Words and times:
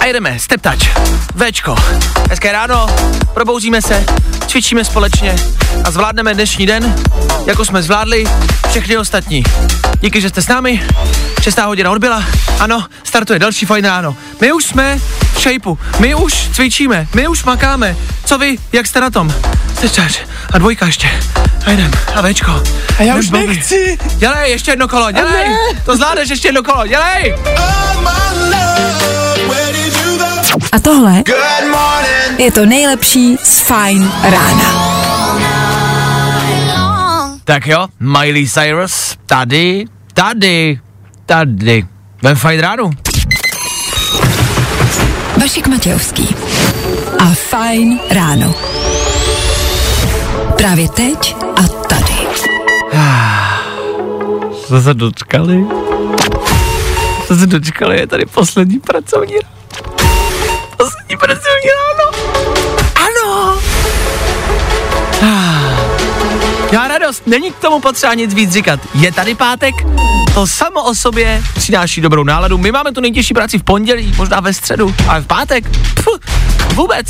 A 0.00 0.04
jedeme, 0.04 0.38
step 0.38 0.60
touch, 0.60 0.88
Včko. 1.36 1.76
Hezké 2.30 2.52
ráno, 2.52 2.86
probouzíme 3.34 3.82
se, 3.82 4.04
cvičíme 4.46 4.84
společně 4.84 5.36
a 5.84 5.90
zvládneme 5.90 6.34
dnešní 6.34 6.66
den, 6.66 6.94
jako 7.46 7.64
jsme 7.64 7.82
zvládli 7.82 8.24
všechny 8.70 8.96
ostatní. 8.96 9.42
Díky, 10.00 10.20
že 10.20 10.28
jste 10.28 10.42
s 10.42 10.48
námi, 10.48 10.86
šestá 11.42 11.64
hodina 11.64 11.90
odbyla, 11.90 12.24
ano, 12.58 12.86
startuje 13.04 13.38
další 13.38 13.66
fajn 13.66 13.84
ráno. 13.84 14.16
My 14.40 14.52
už 14.52 14.64
jsme 14.64 14.98
v 15.34 15.40
shapeu, 15.40 15.78
my 15.98 16.14
už 16.14 16.48
cvičíme, 16.52 17.08
my 17.14 17.28
už 17.28 17.44
makáme. 17.44 17.96
Co 18.24 18.38
vy, 18.38 18.58
jak 18.72 18.86
jste 18.86 19.00
na 19.00 19.10
tom? 19.10 19.34
Step 19.78 19.92
touch 19.92 20.28
a 20.52 20.58
dvojka 20.58 20.86
ještě. 20.86 21.10
A 21.66 21.70
jdem, 21.70 21.90
a 22.14 22.22
Včko. 22.22 22.62
A 22.98 23.02
já 23.02 23.16
už 23.16 23.30
Bobby. 23.30 23.46
nechci. 23.46 23.98
Dělej, 24.16 24.50
ještě 24.50 24.70
jedno 24.70 24.88
kolo, 24.88 25.10
dělej! 25.10 25.56
To 25.84 25.96
zvládneš, 25.96 26.28
ještě 26.30 26.48
jedno 26.48 26.62
kolo, 26.62 26.86
dělej! 26.86 27.34
A 30.72 30.78
tohle 30.78 31.22
je 32.38 32.52
to 32.52 32.66
nejlepší 32.66 33.36
z 33.42 33.60
Fajn 33.60 34.12
rána. 34.22 34.98
Tak 37.44 37.66
jo, 37.66 37.86
Miley 38.00 38.48
Cyrus, 38.48 39.16
tady, 39.26 39.84
tady, 40.14 40.80
tady, 41.26 41.86
ve 42.22 42.34
fajn 42.34 42.60
ránu. 42.60 42.90
Vašek 45.40 45.66
Matějovský 45.66 46.28
a 47.18 47.24
Fajn 47.34 48.00
ráno. 48.10 48.54
Právě 50.56 50.88
teď 50.88 51.36
a 51.56 51.62
tady. 51.62 52.14
Jsme 54.66 54.82
se 54.82 54.94
dočkali. 54.94 55.64
Jsme 57.26 57.36
se 57.36 57.46
dočkali, 57.46 58.00
je 58.00 58.06
tady 58.06 58.26
poslední 58.26 58.80
pracovní 58.80 59.34
ráno. 59.34 59.57
Poslední 61.18 61.40
pracovní 61.40 61.70
ráno. 61.78 62.04
Ano. 62.94 63.60
Ah. 65.22 66.72
Já 66.72 66.88
radost, 66.88 67.26
není 67.26 67.50
k 67.52 67.58
tomu 67.58 67.80
potřeba 67.80 68.14
nic 68.14 68.34
víc 68.34 68.52
říkat. 68.52 68.80
Je 68.94 69.12
tady 69.12 69.34
pátek, 69.34 69.74
to 70.34 70.46
samo 70.46 70.82
o 70.82 70.94
sobě 70.94 71.42
přináší 71.54 72.00
dobrou 72.00 72.24
náladu. 72.24 72.58
My 72.58 72.72
máme 72.72 72.92
tu 72.92 73.00
nejtěžší 73.00 73.34
práci 73.34 73.58
v 73.58 73.62
pondělí, 73.62 74.14
možná 74.16 74.40
ve 74.40 74.54
středu, 74.54 74.94
ale 75.08 75.20
v 75.20 75.26
pátek, 75.26 75.64
pfu, 75.94 76.10
vůbec, 76.74 77.06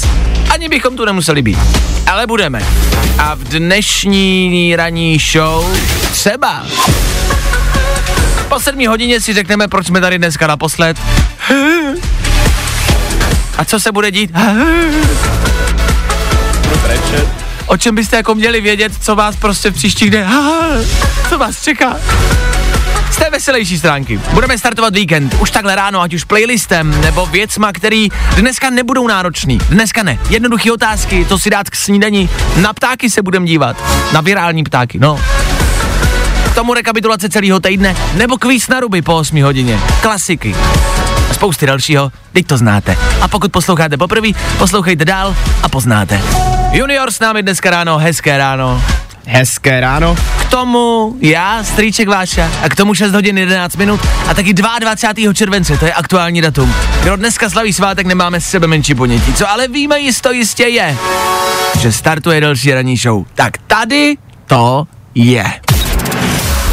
ani 0.50 0.68
bychom 0.68 0.96
tu 0.96 1.04
nemuseli 1.04 1.42
být. 1.42 1.58
Ale 2.06 2.26
budeme. 2.26 2.62
A 3.18 3.34
v 3.34 3.38
dnešní 3.38 4.76
ranní 4.76 5.18
show 5.18 5.76
třeba 6.12 6.66
po 8.48 8.60
sedmí 8.60 8.86
hodině 8.86 9.20
si 9.20 9.34
řekneme, 9.34 9.68
proč 9.68 9.86
jsme 9.86 10.00
tady 10.00 10.18
dneska 10.18 10.46
naposled. 10.46 10.96
A 13.58 13.64
co 13.64 13.80
se 13.80 13.92
bude 13.92 14.10
dít? 14.10 14.30
O 17.66 17.76
čem 17.76 17.94
byste 17.94 18.16
jako 18.16 18.34
měli 18.34 18.60
vědět, 18.60 18.92
co 19.00 19.16
vás 19.16 19.36
prostě 19.36 19.70
v 19.70 19.74
příštích 19.74 20.10
dnech, 20.10 20.26
co 21.28 21.38
vás 21.38 21.62
čeká? 21.62 21.96
Z 23.10 23.16
té 23.16 23.30
veselější 23.30 23.78
stránky. 23.78 24.20
Budeme 24.32 24.58
startovat 24.58 24.94
víkend, 24.94 25.36
už 25.40 25.50
takhle 25.50 25.74
ráno, 25.74 26.00
ať 26.00 26.14
už 26.14 26.24
playlistem, 26.24 27.00
nebo 27.00 27.26
věcma, 27.26 27.72
který 27.72 28.08
dneska 28.36 28.70
nebudou 28.70 29.06
náročný. 29.06 29.58
Dneska 29.58 30.02
ne. 30.02 30.18
Jednoduché 30.30 30.72
otázky, 30.72 31.24
to 31.24 31.38
si 31.38 31.50
dát 31.50 31.70
k 31.70 31.76
snídani. 31.76 32.28
Na 32.56 32.72
ptáky 32.72 33.10
se 33.10 33.22
budeme 33.22 33.46
dívat. 33.46 33.76
Na 34.12 34.20
virální 34.20 34.64
ptáky, 34.64 34.98
no. 34.98 35.20
K 36.52 36.54
tomu 36.54 36.74
rekapitulace 36.74 37.28
celého 37.28 37.60
týdne, 37.60 37.96
nebo 38.14 38.36
kvíz 38.38 38.68
na 38.68 38.80
ruby 38.80 39.02
po 39.02 39.16
8 39.16 39.42
hodině. 39.42 39.80
Klasiky. 40.02 40.54
A 41.30 41.34
spousty 41.34 41.66
dalšího, 41.66 42.12
teď 42.32 42.46
to 42.46 42.56
znáte. 42.58 42.96
A 43.20 43.28
pokud 43.28 43.52
posloucháte 43.52 43.96
poprvé, 43.96 44.28
poslouchejte 44.58 45.04
dál 45.04 45.36
a 45.62 45.68
poznáte. 45.68 46.22
Junior 46.72 47.10
s 47.10 47.20
námi 47.20 47.42
dneska 47.42 47.70
ráno, 47.70 47.98
hezké 47.98 48.38
ráno. 48.38 48.82
Hezké 49.26 49.80
ráno. 49.80 50.16
K 50.40 50.44
tomu 50.44 51.16
já, 51.20 51.64
strýček 51.64 52.08
Váša, 52.08 52.50
a 52.62 52.68
k 52.68 52.74
tomu 52.74 52.94
6 52.94 53.12
hodin 53.12 53.38
11 53.38 53.76
minut 53.76 54.00
a 54.28 54.34
taky 54.34 54.54
22. 54.54 55.32
července, 55.32 55.76
to 55.76 55.84
je 55.84 55.92
aktuální 55.92 56.40
datum. 56.40 56.74
Kdo 57.02 57.16
dneska 57.16 57.50
slaví 57.50 57.72
svátek, 57.72 58.06
nemáme 58.06 58.40
s 58.40 58.46
sebe 58.46 58.66
menší 58.66 58.94
ponětí. 58.94 59.34
Co 59.34 59.50
ale 59.50 59.68
víme 59.68 60.00
jisto 60.00 60.32
jistě 60.32 60.64
je, 60.64 60.96
že 61.78 61.92
startuje 61.92 62.40
další 62.40 62.74
ranní 62.74 62.96
show. 62.96 63.24
Tak 63.34 63.58
tady 63.66 64.16
to 64.46 64.86
je. 65.14 65.44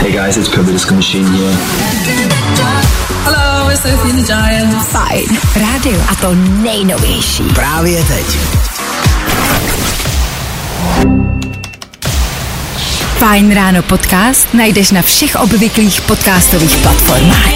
Hey 0.02 0.12
guys, 0.12 0.38
it's 0.38 0.50
Purple 0.50 0.74
Disco 0.74 0.94
Machine 0.94 1.30
here. 1.30 2.45
Fajn 4.82 5.38
rádio 5.56 6.02
a 6.08 6.16
to 6.16 6.36
nejnovější. 6.36 7.44
Právě 7.44 8.04
teď. 8.04 8.26
Fajn 13.18 13.54
ráno 13.54 13.82
podcast 13.82 14.54
najdeš 14.54 14.92
na 14.92 15.02
všech 15.02 15.36
obvyklých 15.36 16.02
podcastových 16.02 16.76
platformách. 16.78 17.54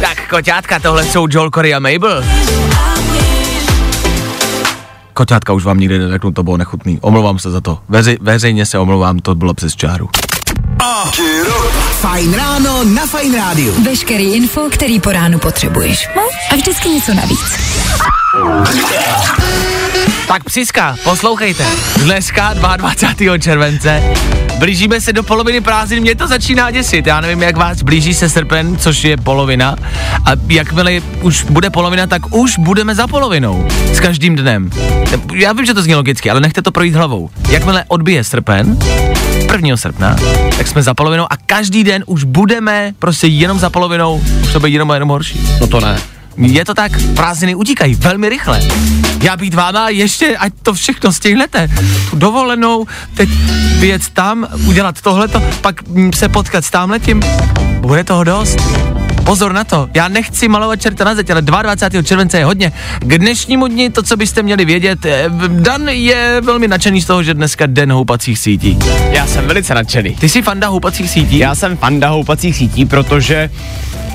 Tak, 0.00 0.28
koťátka, 0.30 0.78
tohle 0.78 1.04
jsou 1.04 1.26
Joel 1.30 1.50
Corey 1.50 1.74
a 1.74 1.78
Mabel. 1.78 2.24
Koťátka 5.14 5.52
už 5.52 5.64
vám 5.64 5.78
nikdy 5.80 5.98
neřeknu, 5.98 6.32
to 6.32 6.42
bylo 6.42 6.56
nechutný. 6.56 6.98
Omlouvám 7.00 7.38
se 7.38 7.50
za 7.50 7.60
to. 7.60 7.78
Veři, 7.88 8.18
veřejně 8.20 8.66
se 8.66 8.78
omlouvám, 8.78 9.18
to 9.18 9.34
bylo 9.34 9.54
přes 9.54 9.76
čáru. 9.76 10.08
Fajn 12.00 12.34
ráno 12.34 12.84
na 12.84 13.06
Fajn 13.06 13.34
rádiu. 13.34 13.74
Veškerý 13.84 14.34
info, 14.34 14.60
který 14.70 15.00
po 15.00 15.12
ránu 15.12 15.38
potřebuješ. 15.38 16.08
No 16.16 16.22
a 16.50 16.56
vždycky 16.56 16.88
něco 16.88 17.14
navíc. 17.14 17.58
Tak 20.28 20.44
psiska, 20.44 20.96
poslouchejte. 21.04 21.66
Dneska 21.96 22.54
22. 22.54 23.38
července 23.38 24.02
blížíme 24.60 25.00
se 25.00 25.12
do 25.12 25.22
poloviny 25.22 25.60
prázdnin, 25.60 26.00
mě 26.00 26.14
to 26.14 26.26
začíná 26.26 26.70
děsit, 26.70 27.06
já 27.06 27.20
nevím 27.20 27.42
jak 27.42 27.56
vás, 27.56 27.82
blíží 27.82 28.14
se 28.14 28.28
srpen, 28.28 28.76
což 28.76 29.04
je 29.04 29.16
polovina 29.16 29.76
a 30.24 30.30
jakmile 30.48 30.92
už 31.22 31.42
bude 31.42 31.70
polovina, 31.70 32.06
tak 32.06 32.34
už 32.34 32.58
budeme 32.58 32.94
za 32.94 33.06
polovinou 33.06 33.68
s 33.92 34.00
každým 34.00 34.36
dnem. 34.36 34.70
Já 35.34 35.52
vím, 35.52 35.66
že 35.66 35.74
to 35.74 35.82
zní 35.82 35.94
logicky, 35.94 36.30
ale 36.30 36.40
nechte 36.40 36.62
to 36.62 36.72
projít 36.72 36.94
hlavou. 36.94 37.30
Jakmile 37.50 37.84
odbije 37.88 38.24
srpen, 38.24 38.78
1. 39.52 39.76
srpna, 39.76 40.16
tak 40.58 40.66
jsme 40.66 40.82
za 40.82 40.94
polovinou 40.94 41.26
a 41.30 41.36
každý 41.46 41.84
den 41.84 42.04
už 42.06 42.24
budeme 42.24 42.94
prostě 42.98 43.26
jenom 43.26 43.58
za 43.58 43.70
polovinou, 43.70 44.22
už 44.42 44.52
to 44.52 44.60
bude 44.60 44.70
jenom 44.70 44.90
a 44.90 44.94
jenom 44.94 45.08
horší. 45.08 45.40
No 45.60 45.66
to 45.66 45.80
ne. 45.80 45.98
Je 46.36 46.64
to 46.64 46.74
tak, 46.74 46.92
prázdniny 47.16 47.54
utíkají 47.54 47.94
velmi 47.94 48.28
rychle. 48.28 48.60
Já 49.22 49.36
být 49.36 49.54
váma 49.54 49.88
ještě, 49.88 50.36
ať 50.36 50.52
to 50.62 50.74
všechno 50.74 51.12
stihnete. 51.12 51.68
Tu 52.10 52.16
dovolenou, 52.16 52.86
teď 53.14 53.28
vyjet 53.78 54.08
tam, 54.08 54.48
udělat 54.66 55.00
tohleto, 55.00 55.42
pak 55.60 55.80
se 56.14 56.28
potkat 56.28 56.64
s 56.64 56.70
tamhletím. 56.70 57.22
Bude 57.80 58.04
toho 58.04 58.24
dost. 58.24 58.58
Pozor 59.30 59.52
na 59.52 59.64
to, 59.64 59.88
já 59.94 60.08
nechci 60.08 60.48
malovat 60.48 60.80
čerta 60.82 61.04
na 61.04 61.14
zeď, 61.14 61.30
ale 61.30 61.42
22. 61.42 62.02
července 62.02 62.38
je 62.38 62.44
hodně. 62.44 62.72
K 62.98 63.18
dnešnímu 63.18 63.66
dni 63.66 63.90
to, 63.90 64.02
co 64.02 64.16
byste 64.16 64.42
měli 64.42 64.64
vědět, 64.64 65.04
eh, 65.04 65.24
Dan 65.48 65.88
je 65.88 66.40
velmi 66.44 66.68
nadšený 66.68 67.02
z 67.02 67.06
toho, 67.06 67.22
že 67.22 67.34
dneska 67.34 67.66
den 67.66 67.92
houpacích 67.92 68.38
sítí. 68.38 68.78
Já 69.10 69.26
jsem 69.26 69.46
velice 69.46 69.74
nadšený. 69.74 70.14
Ty 70.14 70.28
jsi 70.28 70.42
fanda 70.42 70.68
houpacích 70.68 71.10
sítí? 71.10 71.38
Já 71.38 71.54
jsem 71.54 71.76
fanda 71.76 72.08
houpacích 72.08 72.56
sítí, 72.56 72.84
protože 72.84 73.50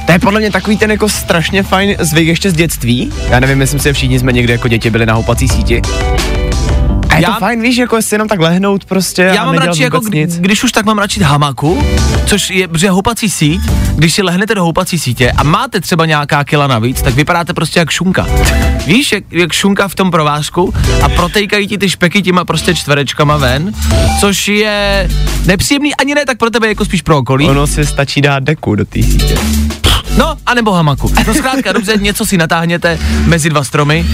to 0.05 0.11
je 0.11 0.19
podle 0.19 0.39
mě 0.39 0.51
takový 0.51 0.77
ten 0.77 0.91
jako 0.91 1.09
strašně 1.09 1.63
fajn 1.63 1.95
zvyk 1.99 2.27
ještě 2.27 2.51
z 2.51 2.53
dětství. 2.53 3.11
Já 3.29 3.39
nevím, 3.39 3.57
myslím 3.57 3.79
si, 3.79 3.83
že 3.83 3.93
všichni 3.93 4.19
jsme 4.19 4.31
někdy 4.31 4.51
jako 4.53 4.67
děti 4.67 4.89
byli 4.89 5.05
na 5.05 5.13
houpací 5.13 5.47
síti. 5.47 5.81
A 7.15 7.17
je 7.17 7.23
Já- 7.23 7.31
to 7.33 7.39
fajn, 7.39 7.61
víš, 7.61 7.77
jako 7.77 8.01
si 8.01 8.15
jenom 8.15 8.27
tak 8.27 8.39
lehnout 8.39 8.85
prostě 8.85 9.21
Já 9.21 9.41
a 9.41 9.45
mám 9.45 9.55
radši 9.55 9.83
jako, 9.83 10.01
nic. 10.13 10.39
když 10.39 10.63
už 10.63 10.71
tak 10.71 10.85
mám 10.85 10.97
radši 10.97 11.23
hamaku, 11.23 11.83
což 12.25 12.49
je, 12.49 12.67
protože 12.67 12.89
houpací 12.89 13.29
síť, 13.29 13.61
když 13.95 14.13
si 14.13 14.21
lehnete 14.21 14.55
do 14.55 14.63
houpací 14.63 14.99
sítě 14.99 15.31
a 15.31 15.43
máte 15.43 15.79
třeba 15.81 16.05
nějaká 16.05 16.43
kila 16.43 16.67
navíc, 16.67 17.01
tak 17.01 17.13
vypadáte 17.13 17.53
prostě 17.53 17.79
jak 17.79 17.89
šunka. 17.89 18.27
Víš, 18.87 19.11
jak, 19.11 19.23
jak 19.31 19.53
šunka 19.53 19.87
v 19.87 19.95
tom 19.95 20.11
provázku 20.11 20.73
a 21.01 21.09
protejkají 21.09 21.67
ti 21.67 21.77
ty 21.77 21.89
špeky 21.89 22.21
těma 22.21 22.45
prostě 22.45 22.75
čtverečkama 22.75 23.37
ven, 23.37 23.73
což 24.19 24.47
je 24.47 25.09
nepříjemný 25.45 25.95
ani 25.95 26.15
ne 26.15 26.25
tak 26.25 26.37
pro 26.37 26.49
tebe, 26.49 26.67
jako 26.67 26.85
spíš 26.85 27.01
pro 27.01 27.17
okolí. 27.17 27.45
Ono 27.45 27.67
si 27.67 27.85
stačí 27.85 28.21
dát 28.21 28.43
deku 28.43 28.75
do 28.75 28.85
té 28.85 29.03
sítě. 29.03 29.37
No, 30.17 30.37
anebo 30.45 30.71
hamaku. 30.71 31.11
No 31.27 31.33
zkrátka 31.33 31.71
dobře, 31.71 31.97
něco 31.97 32.25
si 32.25 32.37
natáhněte 32.37 32.99
mezi 33.25 33.49
dva 33.49 33.63
stromy, 33.63 34.05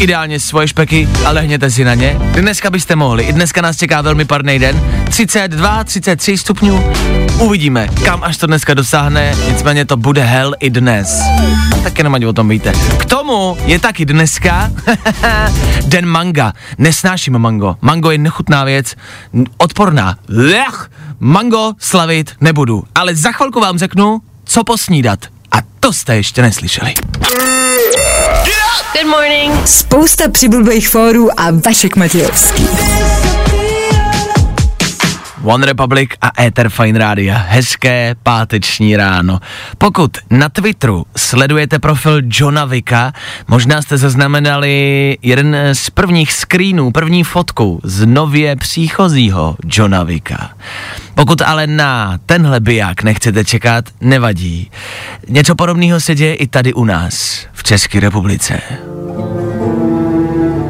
ideálně 0.00 0.40
svoje 0.40 0.68
špeky 0.68 1.08
a 1.24 1.30
lehněte 1.30 1.70
si 1.70 1.84
na 1.84 1.94
ně. 1.94 2.18
Dneska 2.20 2.70
byste 2.70 2.96
mohli, 2.96 3.24
i 3.24 3.32
dneska 3.32 3.60
nás 3.60 3.76
čeká 3.76 4.00
velmi 4.00 4.24
parný 4.24 4.58
den. 4.58 4.80
32, 5.10 5.84
33 5.84 6.38
stupňů, 6.38 6.84
uvidíme, 7.38 7.88
kam 8.04 8.24
až 8.24 8.36
to 8.36 8.46
dneska 8.46 8.74
dosáhne, 8.74 9.34
nicméně 9.48 9.84
to 9.84 9.96
bude 9.96 10.22
hell 10.22 10.54
i 10.60 10.70
dnes. 10.70 11.20
Tak 11.82 11.98
jenom 11.98 12.14
ať 12.14 12.24
o 12.24 12.32
tom 12.32 12.48
víte. 12.48 12.72
K 12.98 13.04
tomu 13.04 13.56
je 13.64 13.78
taky 13.78 14.04
dneska 14.04 14.70
den 15.86 16.06
manga. 16.06 16.52
Nesnáším 16.78 17.38
mango. 17.38 17.76
Mango 17.80 18.10
je 18.10 18.18
nechutná 18.18 18.64
věc, 18.64 18.94
odporná. 19.58 20.16
Lech, 20.28 20.90
mango 21.20 21.72
slavit 21.78 22.32
nebudu. 22.40 22.82
Ale 22.94 23.14
za 23.14 23.32
chvilku 23.32 23.60
vám 23.60 23.78
řeknu, 23.78 24.20
co 24.44 24.64
posnídat. 24.64 25.35
To 25.80 25.92
jste 25.92 26.16
ještě 26.16 26.42
neslyšeli. 26.42 26.94
Good 28.92 29.06
morning. 29.10 29.68
Spousta 29.68 30.28
přibulbých 30.30 30.88
fórů 30.88 31.40
a 31.40 31.50
Vašek 31.50 31.96
Matějovský. 31.96 32.68
One 35.46 35.66
Republic 35.66 36.10
a 36.20 36.42
Ether 36.42 36.68
Fine 36.68 36.98
Radio. 36.98 37.34
Hezké 37.36 38.14
páteční 38.22 38.96
ráno. 38.96 39.40
Pokud 39.78 40.10
na 40.30 40.48
Twitteru 40.48 41.06
sledujete 41.16 41.78
profil 41.78 42.22
Johna 42.24 42.64
Vicka, 42.64 43.12
možná 43.48 43.82
jste 43.82 43.96
zaznamenali 43.96 45.18
jeden 45.22 45.56
z 45.72 45.90
prvních 45.90 46.32
screenů, 46.32 46.90
první 46.90 47.24
fotku 47.24 47.80
z 47.84 48.06
nově 48.06 48.56
příchozího 48.56 49.56
Johna 49.64 50.02
Vicka. 50.02 50.50
Pokud 51.14 51.42
ale 51.42 51.66
na 51.66 52.18
tenhle 52.26 52.60
biják 52.60 53.02
nechcete 53.02 53.44
čekat, 53.44 53.84
nevadí. 54.00 54.70
Něco 55.28 55.54
podobného 55.54 56.00
se 56.00 56.14
děje 56.14 56.34
i 56.34 56.46
tady 56.46 56.74
u 56.74 56.84
nás, 56.84 57.46
v 57.52 57.62
České 57.62 58.00
republice. 58.00 58.60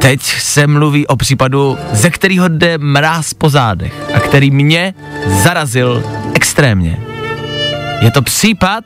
Teď 0.07 0.21
se 0.23 0.67
mluví 0.67 1.07
o 1.07 1.15
případu, 1.15 1.77
ze 1.91 2.09
kterého 2.09 2.47
jde 2.47 2.77
mráz 2.77 3.33
po 3.33 3.49
zádech 3.49 3.93
a 4.15 4.19
který 4.19 4.51
mě 4.51 4.93
zarazil 5.25 6.03
extrémně. 6.33 6.99
Je 8.01 8.11
to 8.11 8.21
případ 8.21 8.83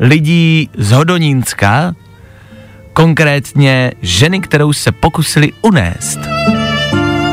lidí 0.00 0.70
z 0.78 0.90
Hodonínska, 0.90 1.94
konkrétně 2.92 3.92
ženy, 4.02 4.40
kterou 4.40 4.72
se 4.72 4.92
pokusili 4.92 5.52
unést. 5.62 6.18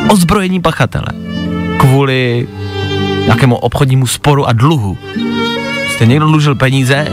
Ozbrojení 0.07 0.61
pachatele. 0.61 1.07
Kvůli 1.77 2.47
nějakému 3.25 3.55
obchodnímu 3.55 4.07
sporu 4.07 4.45
a 4.45 4.53
dluhu. 4.53 4.97
Jste 5.89 6.05
někdo 6.05 6.25
dlužil 6.25 6.55
peníze 6.55 7.07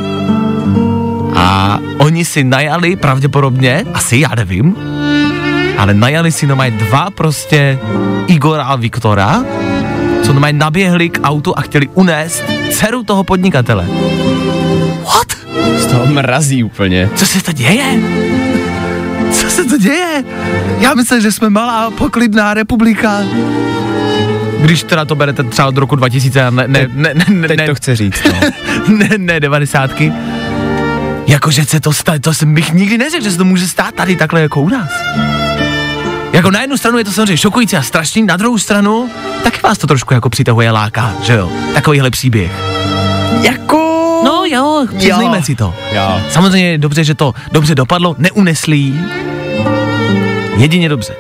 a 1.35 1.79
oni 1.99 2.25
si 2.25 2.45
najali 2.45 2.97
pravděpodobně, 2.97 3.85
asi 3.95 4.17
já 4.17 4.35
nevím, 4.37 4.77
ale 5.79 5.95
najali 5.95 6.33
si 6.33 6.47
normálně 6.47 6.77
dva 6.77 7.11
prostě 7.11 7.79
Igora 8.27 8.65
a 8.65 8.77
Viktora, 8.77 9.45
co 10.23 10.33
normálně 10.33 10.59
naběhli 10.59 11.09
k 11.09 11.21
autu 11.23 11.59
a 11.59 11.61
chtěli 11.61 11.89
unést 11.95 12.45
dceru 12.71 13.03
toho 13.03 13.25
podnikatele. 13.25 13.87
What? 15.05 15.33
Z 15.79 15.87
toho 15.87 16.07
mrazí 16.07 16.65
úplně. 16.65 17.11
Co 17.15 17.27
se 17.27 17.43
to 17.43 17.53
děje? 17.53 18.01
Co 19.33 19.51
se 19.51 19.65
to 19.65 19.79
děje? 19.79 20.25
Já 20.79 20.95
myslím, 20.95 21.21
že 21.21 21.33
jsme 21.33 21.51
malá 21.51 21.91
poklidná 21.91 22.55
republika. 22.55 23.21
Když 24.59 24.83
teda 24.83 25.05
to 25.05 25.15
berete 25.15 25.45
třeba 25.45 25.69
od 25.69 25.77
roku 25.77 25.97
2000 25.97 26.43
a 26.43 26.51
ne, 26.51 26.69
ne, 26.69 26.89
ne, 26.95 27.15
ne, 27.15 27.25
ne, 27.29 27.49
Teď 27.49 27.59
ne, 27.59 27.67
to 27.67 27.75
chce 27.75 27.97
říct, 27.97 28.23
no. 28.25 28.41
ne, 28.97 29.09
ne, 29.19 29.41
devadesátky. 29.41 30.13
Jakože 31.27 31.65
se 31.65 31.81
to 31.81 31.93
stane, 31.93 32.21
to 32.21 32.35
jsem 32.35 32.55
bych 32.55 32.73
nikdy 32.73 32.99
neřekl, 32.99 33.25
že 33.25 33.31
se 33.31 33.39
to 33.39 33.45
může 33.45 33.69
stát 33.69 33.95
tady 33.95 34.17
takhle 34.17 34.41
jako 34.41 34.61
u 34.61 34.69
nás. 34.69 34.91
Jako 36.37 36.51
na 36.51 36.61
jednu 36.61 36.77
stranu 36.77 36.99
je 36.99 37.05
to 37.05 37.13
samozřejmě 37.13 37.37
šokující 37.37 37.77
a 37.77 37.83
strašný, 37.83 38.23
na 38.23 38.37
druhou 38.37 38.59
stranu 38.59 39.11
taky 39.43 39.61
vás 39.63 39.79
to 39.79 39.87
trošku 39.87 40.15
jako 40.15 40.31
přitahuje 40.31 40.71
láká, 40.71 41.15
že 41.23 41.33
jo? 41.33 41.51
Takovýhle 41.75 42.11
příběh. 42.11 42.53
jako... 43.43 43.77
No 44.25 44.45
jo, 44.45 44.87
přiznejme 44.97 45.43
si 45.43 45.55
to. 45.55 45.75
Jo. 45.93 46.21
Samozřejmě 46.31 46.69
je 46.69 46.79
dobře, 46.79 47.05
že 47.05 47.15
to 47.15 47.35
dobře 47.53 47.75
dopadlo, 47.75 48.15
neuneslí. 48.19 49.01
Jedině 50.57 50.89
dobře. 50.89 51.15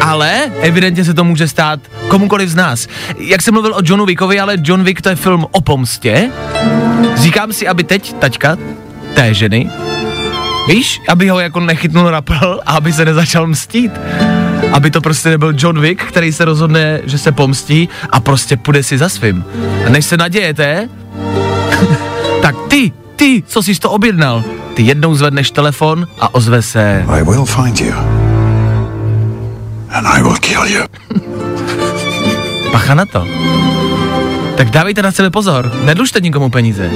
Ale 0.00 0.50
evidentně 0.60 1.04
se 1.04 1.14
to 1.14 1.24
může 1.24 1.48
stát 1.48 1.80
komukoliv 2.08 2.48
z 2.48 2.54
nás. 2.54 2.86
Jak 3.18 3.42
jsem 3.42 3.54
mluvil 3.54 3.74
o 3.74 3.80
Johnu 3.84 4.06
Wickovi, 4.06 4.40
ale 4.40 4.56
John 4.62 4.84
Wick 4.84 5.02
to 5.02 5.08
je 5.08 5.16
film 5.16 5.46
o 5.50 5.60
pomstě. 5.60 6.30
Říkám 7.14 7.52
si, 7.52 7.68
aby 7.68 7.84
teď 7.84 8.14
taťka 8.18 8.56
té 9.14 9.34
ženy, 9.34 9.70
víš, 10.68 11.00
aby 11.08 11.28
ho 11.28 11.40
jako 11.40 11.60
nechytnul 11.60 12.10
na 12.10 12.22
pl 12.22 12.60
a 12.66 12.72
aby 12.72 12.92
se 12.92 13.04
nezačal 13.04 13.46
mstít. 13.46 13.92
Aby 14.72 14.90
to 14.90 15.00
prostě 15.00 15.28
nebyl 15.30 15.54
John 15.56 15.80
Wick, 15.80 16.02
který 16.02 16.32
se 16.32 16.44
rozhodne, 16.44 17.00
že 17.04 17.18
se 17.18 17.32
pomstí 17.32 17.88
a 18.10 18.20
prostě 18.20 18.56
půjde 18.56 18.82
si 18.82 18.98
za 18.98 19.08
svým. 19.08 19.44
A 19.86 19.88
než 19.88 20.04
se 20.04 20.16
nadějete, 20.16 20.88
tak 22.42 22.54
ty, 22.68 22.92
ty, 23.16 23.42
co 23.46 23.62
jsi 23.62 23.74
to 23.80 23.90
objednal, 23.90 24.44
ty 24.74 24.82
jednou 24.82 25.14
zvedneš 25.14 25.50
telefon 25.50 26.06
a 26.20 26.34
ozve 26.34 26.62
se 26.62 27.04
I 27.08 27.22
will 27.22 27.44
find 27.44 27.80
you. 27.80 27.94
And 29.90 30.06
I 30.06 30.22
will 30.22 30.36
kill 30.40 30.66
you. 30.66 30.82
pacha 32.72 32.94
na 32.94 33.06
to. 33.06 33.26
Tak 34.56 34.70
dávejte 34.70 35.02
na 35.02 35.12
sebe 35.12 35.30
pozor, 35.30 35.72
nedlužte 35.84 36.20
nikomu 36.20 36.50
peníze. 36.50 36.90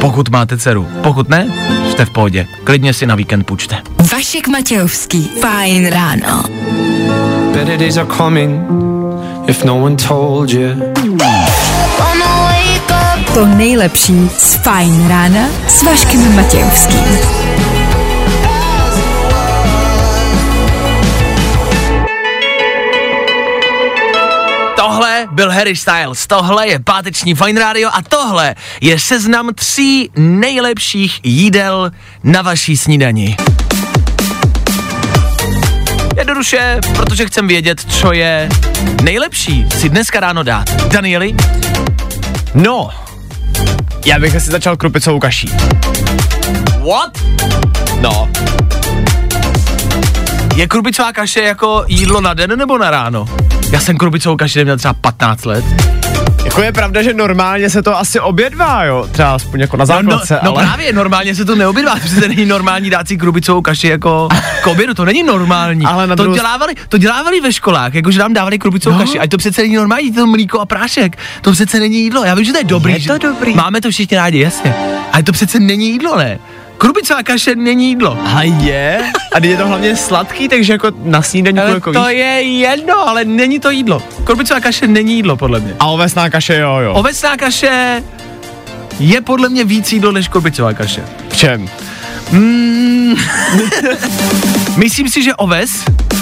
Pokud 0.00 0.28
máte 0.28 0.58
dceru, 0.58 0.88
pokud 1.02 1.28
ne, 1.28 1.46
jste 1.90 2.04
v 2.04 2.10
pohodě. 2.10 2.46
Klidně 2.64 2.92
si 2.94 3.06
na 3.06 3.14
víkend 3.14 3.44
půjčte. 3.44 3.76
Vašek 4.12 4.48
Matějovský. 4.48 5.30
Fajn 5.40 5.86
ráno. 5.86 6.44
Better 7.54 7.78
days 7.78 7.96
are 7.96 8.08
coming 8.16 8.60
if 9.48 9.64
no 9.64 9.82
one 9.82 9.96
told 9.96 10.50
you. 10.50 10.68
To 13.34 13.46
nejlepší 13.46 14.30
z 14.38 14.54
Fajn 14.54 15.08
rána 15.08 15.48
s 15.68 15.82
Vaškem 15.82 16.36
Matějovským. 16.36 17.04
Byl 25.36 25.50
Harry 25.50 25.76
Styles, 25.76 26.26
tohle 26.26 26.68
je 26.68 26.78
páteční 26.78 27.34
Fine 27.34 27.60
Radio 27.60 27.90
a 27.92 28.02
tohle 28.08 28.54
je 28.80 29.00
seznam 29.00 29.54
tří 29.54 30.10
nejlepších 30.16 31.20
jídel 31.24 31.90
na 32.24 32.42
vaší 32.42 32.76
snídani. 32.76 33.36
Jednoduše, 36.18 36.78
protože 36.96 37.26
chcem 37.26 37.48
vědět, 37.48 37.80
co 37.88 38.12
je 38.12 38.48
nejlepší 39.02 39.66
si 39.78 39.88
dneska 39.88 40.20
ráno 40.20 40.42
dát. 40.42 40.70
Danieli, 40.88 41.34
No, 42.54 42.90
já 44.06 44.18
bych 44.18 44.36
asi 44.36 44.50
začal 44.50 44.76
krupicovou 44.76 45.18
kaší. 45.18 45.50
what? 46.90 47.18
No, 48.00 48.28
Je 50.56 50.66
krupicová 50.68 51.12
kaše 51.12 51.40
jako 51.40 51.84
jídlo 51.88 52.20
na 52.20 52.34
den 52.34 52.58
nebo 52.58 52.78
na 52.78 52.90
ráno? 52.90 53.26
Já 53.72 53.80
jsem 53.80 53.96
krupicovou 53.96 54.36
kaši 54.36 54.58
neměl 54.58 54.76
třeba 54.76 54.94
15 54.94 55.44
let. 55.44 55.64
jako 56.44 56.62
je 56.62 56.72
pravda, 56.72 57.02
že 57.02 57.14
normálně 57.14 57.70
se 57.70 57.82
to 57.82 57.98
asi 57.98 58.20
obědvá, 58.20 58.84
jo, 58.84 59.08
třeba 59.12 59.34
aspoň 59.34 59.60
jako 59.60 59.76
na 59.76 59.84
No, 59.84 59.94
no, 59.94 59.96
základce, 60.10 60.38
no 60.42 60.50
ale... 60.56 60.64
právě, 60.64 60.92
normálně 60.92 61.34
se 61.34 61.44
to 61.44 61.54
neobědvá, 61.54 61.96
přece 61.96 62.28
není 62.28 62.44
normální 62.46 62.90
dát 62.90 63.08
si 63.08 63.16
krubicovou 63.16 63.60
kaši 63.62 63.88
jako 63.88 64.28
k 64.62 64.66
obědu, 64.66 64.94
to 64.94 65.04
není 65.04 65.22
normální. 65.22 65.86
Ale 65.86 66.06
na 66.06 66.16
to, 66.16 66.22
druhou- 66.22 66.36
dělávali, 66.36 66.74
to 66.88 66.98
dělávali 66.98 67.40
ve 67.40 67.52
školách, 67.52 67.94
jakože 67.94 68.18
nám 68.18 68.32
dávali 68.32 68.58
krubicovou 68.58 68.98
No. 68.98 69.04
kaši, 69.04 69.18
a 69.20 69.26
to 69.26 69.36
přece 69.38 69.62
není 69.62 69.74
normální, 69.76 70.12
to 70.12 70.26
mlíko 70.26 70.60
a 70.60 70.66
prášek, 70.66 71.18
to 71.40 71.52
přece 71.52 71.78
není 71.80 71.98
jídlo, 72.02 72.24
já 72.24 72.34
vím, 72.34 72.44
že 72.44 72.52
to 72.52 72.58
je 72.58 72.64
dobrý. 72.64 72.92
Je 72.92 72.98
to 72.98 73.12
že- 73.12 73.18
dobrý. 73.18 73.54
Máme 73.54 73.80
to 73.80 73.90
všichni 73.90 74.16
rádi, 74.16 74.38
jasně, 74.40 74.74
ale 75.12 75.22
to 75.22 75.32
přece 75.32 75.60
není 75.60 75.90
jídlo, 75.90 76.16
ne? 76.18 76.38
Krubicová 76.78 77.22
kaše 77.22 77.54
není 77.54 77.88
jídlo. 77.88 78.18
A 78.34 78.42
je? 78.42 79.02
A 79.34 79.44
je 79.46 79.56
to 79.56 79.66
hlavně 79.66 79.96
sladký, 79.96 80.48
takže 80.48 80.72
jako 80.72 80.88
na 81.04 81.22
snídaní 81.22 81.58
Ale 81.58 81.70
jako 81.70 81.92
to 81.92 82.04
víš. 82.04 82.16
je 82.18 82.24
jedno, 82.42 83.08
ale 83.08 83.24
není 83.24 83.58
to 83.60 83.70
jídlo. 83.70 84.02
Krubicová 84.24 84.60
kaše 84.60 84.86
není 84.86 85.14
jídlo, 85.16 85.36
podle 85.36 85.60
mě. 85.60 85.74
A 85.80 85.86
ovesná 85.86 86.30
kaše, 86.30 86.56
jo, 86.56 86.76
jo. 86.76 86.92
Ovesná 86.94 87.36
kaše 87.36 88.02
je 89.00 89.20
podle 89.20 89.48
mě 89.48 89.64
víc 89.64 89.92
jídlo 89.92 90.12
než 90.12 90.28
krubicová 90.28 90.72
kaše. 90.74 91.04
V 91.28 91.36
čem? 91.36 91.68
Mm. 92.32 92.75
Myslím 94.76 95.08
si, 95.08 95.22
že 95.22 95.34
oves, 95.34 95.70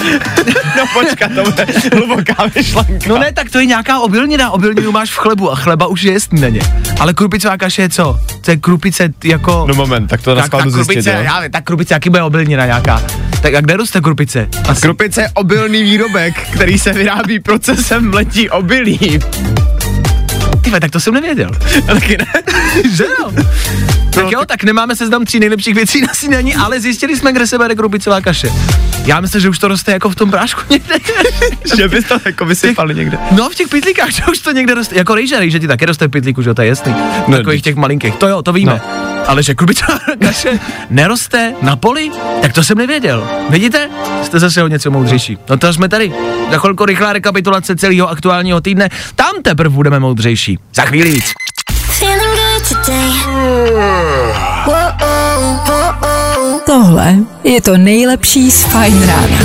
No 0.77 0.85
počkat, 0.93 1.31
to 1.35 1.43
bude 1.43 1.67
hluboká 1.93 2.35
myšlenka. 2.57 3.09
no 3.09 3.19
ne, 3.19 3.33
tak 3.33 3.51
to 3.51 3.59
je 3.59 3.67
nějaká 3.67 3.99
obilnina, 4.01 4.51
obilninu 4.51 4.93
máš 4.93 5.11
v 5.11 5.17
chlebu 5.17 5.53
a 5.53 5.55
chleba 5.55 5.87
už 5.87 6.03
je 6.03 6.21
snídaně. 6.21 6.61
Ale 7.01 7.15
krupicová 7.15 7.57
kaše 7.57 7.83
je 7.83 7.89
co? 7.89 8.21
To 8.41 8.51
je 8.51 8.57
krupice 8.57 9.09
jako... 9.25 9.65
No 9.69 9.75
moment, 9.75 10.07
tak 10.07 10.23
to 10.23 10.35
na 10.35 10.47
skladu 10.47 10.65
tak 10.65 10.73
zjistit, 10.73 10.95
krupice, 10.95 11.23
já 11.25 11.43
tak 11.51 11.65
krupice, 11.65 11.95
jaký 11.95 12.11
bude 12.11 12.23
obilnina 12.23 12.67
nějaká? 12.67 13.03
Tak 13.43 13.53
jak 13.53 13.65
kde 13.65 13.77
roste 13.77 14.01
krupice? 14.01 14.49
Asi. 14.69 14.81
Krupice 14.81 15.21
je 15.23 15.29
obilný 15.35 15.83
výrobek, 15.83 16.41
který 16.41 16.79
se 16.79 16.93
vyrábí 16.93 17.41
procesem 17.41 18.11
mletí 18.11 18.51
obilí. 18.51 19.19
Tyve, 20.61 20.81
tak 20.81 20.91
to 20.91 21.01
jsem 21.01 21.15
nevěděl. 21.15 21.51
Taky 21.87 22.19
ne? 22.19 22.27
že 22.91 23.05
jo? 23.05 23.31
Tak 24.15 24.31
jo, 24.31 24.41
tak 24.47 24.65
nemáme 24.65 24.97
seznam 24.97 25.25
tří 25.25 25.41
nejlepších 25.41 25.75
věcí 25.75 26.01
na 26.01 26.15
snídaní, 26.15 26.55
ale 26.55 26.81
zjistili 26.81 27.17
jsme, 27.17 27.33
kde 27.33 27.47
se 27.47 27.59
bere 27.59 27.75
krupicová 27.75 28.21
kaše. 28.21 28.49
Já 29.05 29.21
myslím, 29.21 29.41
že 29.41 29.49
už 29.49 29.59
to 29.59 29.69
roste 29.69 29.93
jako 29.93 30.11
v 30.11 30.15
tom 30.15 30.31
prášku 30.31 30.61
někde. 30.71 30.95
že 31.77 31.89
bys 31.89 32.05
to 32.05 32.19
jako 32.25 32.45
vysypali 32.45 32.95
někde. 32.95 33.19
No 33.31 33.51
v 33.51 33.55
těch 33.55 33.69
pytlíkách, 33.69 34.11
že 34.15 34.23
už 34.33 34.39
to 34.39 34.53
někde 34.53 34.75
roste. 34.75 34.97
Jako 34.97 35.15
rejže, 35.15 35.39
rejže 35.39 35.61
ti 35.61 35.67
taky 35.67 35.87
roste 35.87 36.07
v 36.07 36.11
pytlíku, 36.11 36.43
že 36.43 36.51
jo, 36.51 36.55
to 36.55 36.63
je 36.63 36.69
jasný. 36.69 36.95
No, 37.29 37.37
Takových 37.37 37.63
těch 37.63 37.77
malinkých, 37.77 38.15
to 38.17 38.29
jo, 38.29 38.43
to 38.43 38.53
víme. 38.53 38.73
No. 38.73 38.81
Ale 39.27 39.43
že 39.43 39.55
krupicová 39.55 39.99
kaše 40.21 40.59
neroste 40.91 41.55
na 41.63 41.77
poli, 41.77 42.11
tak 42.43 42.53
to 42.53 42.65
jsem 42.65 42.79
nevěděl. 42.79 43.29
Vidíte? 43.51 43.89
Jste 44.23 44.39
zase 44.39 44.63
o 44.63 44.69
něco 44.69 44.91
moudřejší. 44.91 45.39
No 45.51 45.57
to 45.57 45.73
jsme 45.73 45.89
tady. 45.89 46.13
Za 46.51 46.59
chvilku 46.59 46.85
rychlá 46.85 47.13
rekapitulace 47.13 47.77
celého 47.77 48.09
aktuálního 48.09 48.61
týdne. 48.61 48.89
Tam 49.15 49.43
teprve 49.43 49.69
budeme 49.75 50.01
moudřejší. 50.01 50.59
Za 50.75 50.83
chvíli 50.83 51.11
víc. 51.11 51.33
Feeling 51.99 52.34
Tohle 56.67 57.15
je 57.45 57.61
to 57.61 57.77
nejlepší 57.77 58.51
z 58.51 58.65
Fajn 58.65 59.07
rána. 59.07 59.39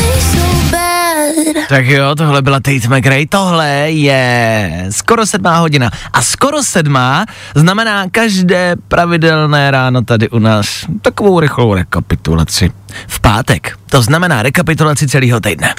Tak 1.69 1.85
jo, 1.85 2.15
tohle 2.15 2.41
byla 2.41 2.59
Tate 2.59 2.87
McRae, 2.87 3.27
tohle 3.29 3.67
je 3.91 4.85
skoro 4.89 5.25
sedmá 5.25 5.57
hodina. 5.57 5.89
A 6.13 6.21
skoro 6.21 6.63
sedmá 6.63 7.25
znamená 7.55 8.05
každé 8.11 8.75
pravidelné 8.87 9.71
ráno 9.71 10.01
tady 10.01 10.29
u 10.29 10.39
nás 10.39 10.85
takovou 11.01 11.39
rychlou 11.39 11.73
rekapitulaci. 11.73 12.71
V 13.07 13.19
pátek, 13.19 13.77
to 13.89 14.01
znamená 14.01 14.43
rekapitulaci 14.43 15.07
celého 15.07 15.39
týdne. 15.39 15.73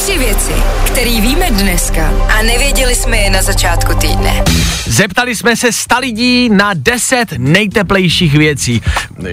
Tři 0.00 0.18
věci, 0.18 0.52
které 0.86 1.20
víme 1.20 1.50
dneska 1.50 2.12
a 2.38 2.42
nevěděli 2.42 2.94
jsme 2.94 3.16
je 3.16 3.30
na 3.30 3.42
začátku 3.42 3.94
týdne. 3.94 4.44
Zeptali 4.86 5.36
jsme 5.36 5.56
se 5.56 5.72
sta 5.72 5.98
lidí 5.98 6.48
na 6.48 6.70
10 6.74 7.26
nejteplejších 7.38 8.34
věcí. 8.34 8.82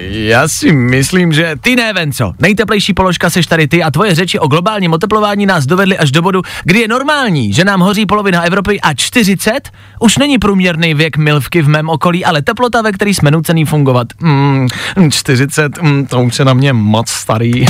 Já 0.09 0.47
si 0.47 0.71
myslím, 0.71 1.33
že 1.33 1.55
ty 1.61 1.75
ne, 1.75 1.93
Venco. 1.93 2.33
Nejteplejší 2.39 2.93
položka 2.93 3.29
seš 3.29 3.47
tady 3.47 3.67
ty 3.67 3.83
a 3.83 3.91
tvoje 3.91 4.15
řeči 4.15 4.39
o 4.39 4.47
globálním 4.47 4.93
oteplování 4.93 5.45
nás 5.45 5.65
dovedly 5.65 5.97
až 5.97 6.11
do 6.11 6.21
bodu, 6.21 6.41
kdy 6.63 6.79
je 6.79 6.87
normální, 6.87 7.53
že 7.53 7.65
nám 7.65 7.79
hoří 7.79 8.05
polovina 8.05 8.41
Evropy 8.41 8.81
a 8.81 8.93
40 8.93 9.69
už 9.99 10.17
není 10.17 10.37
průměrný 10.37 10.93
věk 10.93 11.17
milvky 11.17 11.61
v 11.61 11.69
mém 11.69 11.89
okolí, 11.89 12.25
ale 12.25 12.41
teplota, 12.41 12.81
ve 12.81 12.91
který 12.91 13.13
jsme 13.13 13.31
nucený 13.31 13.65
fungovat. 13.65 14.07
Mm, 14.19 14.67
40, 15.09 15.81
mm, 15.81 16.05
to 16.05 16.21
už 16.21 16.39
je 16.39 16.45
na 16.45 16.53
mě 16.53 16.73
moc 16.73 17.09
starý. 17.09 17.65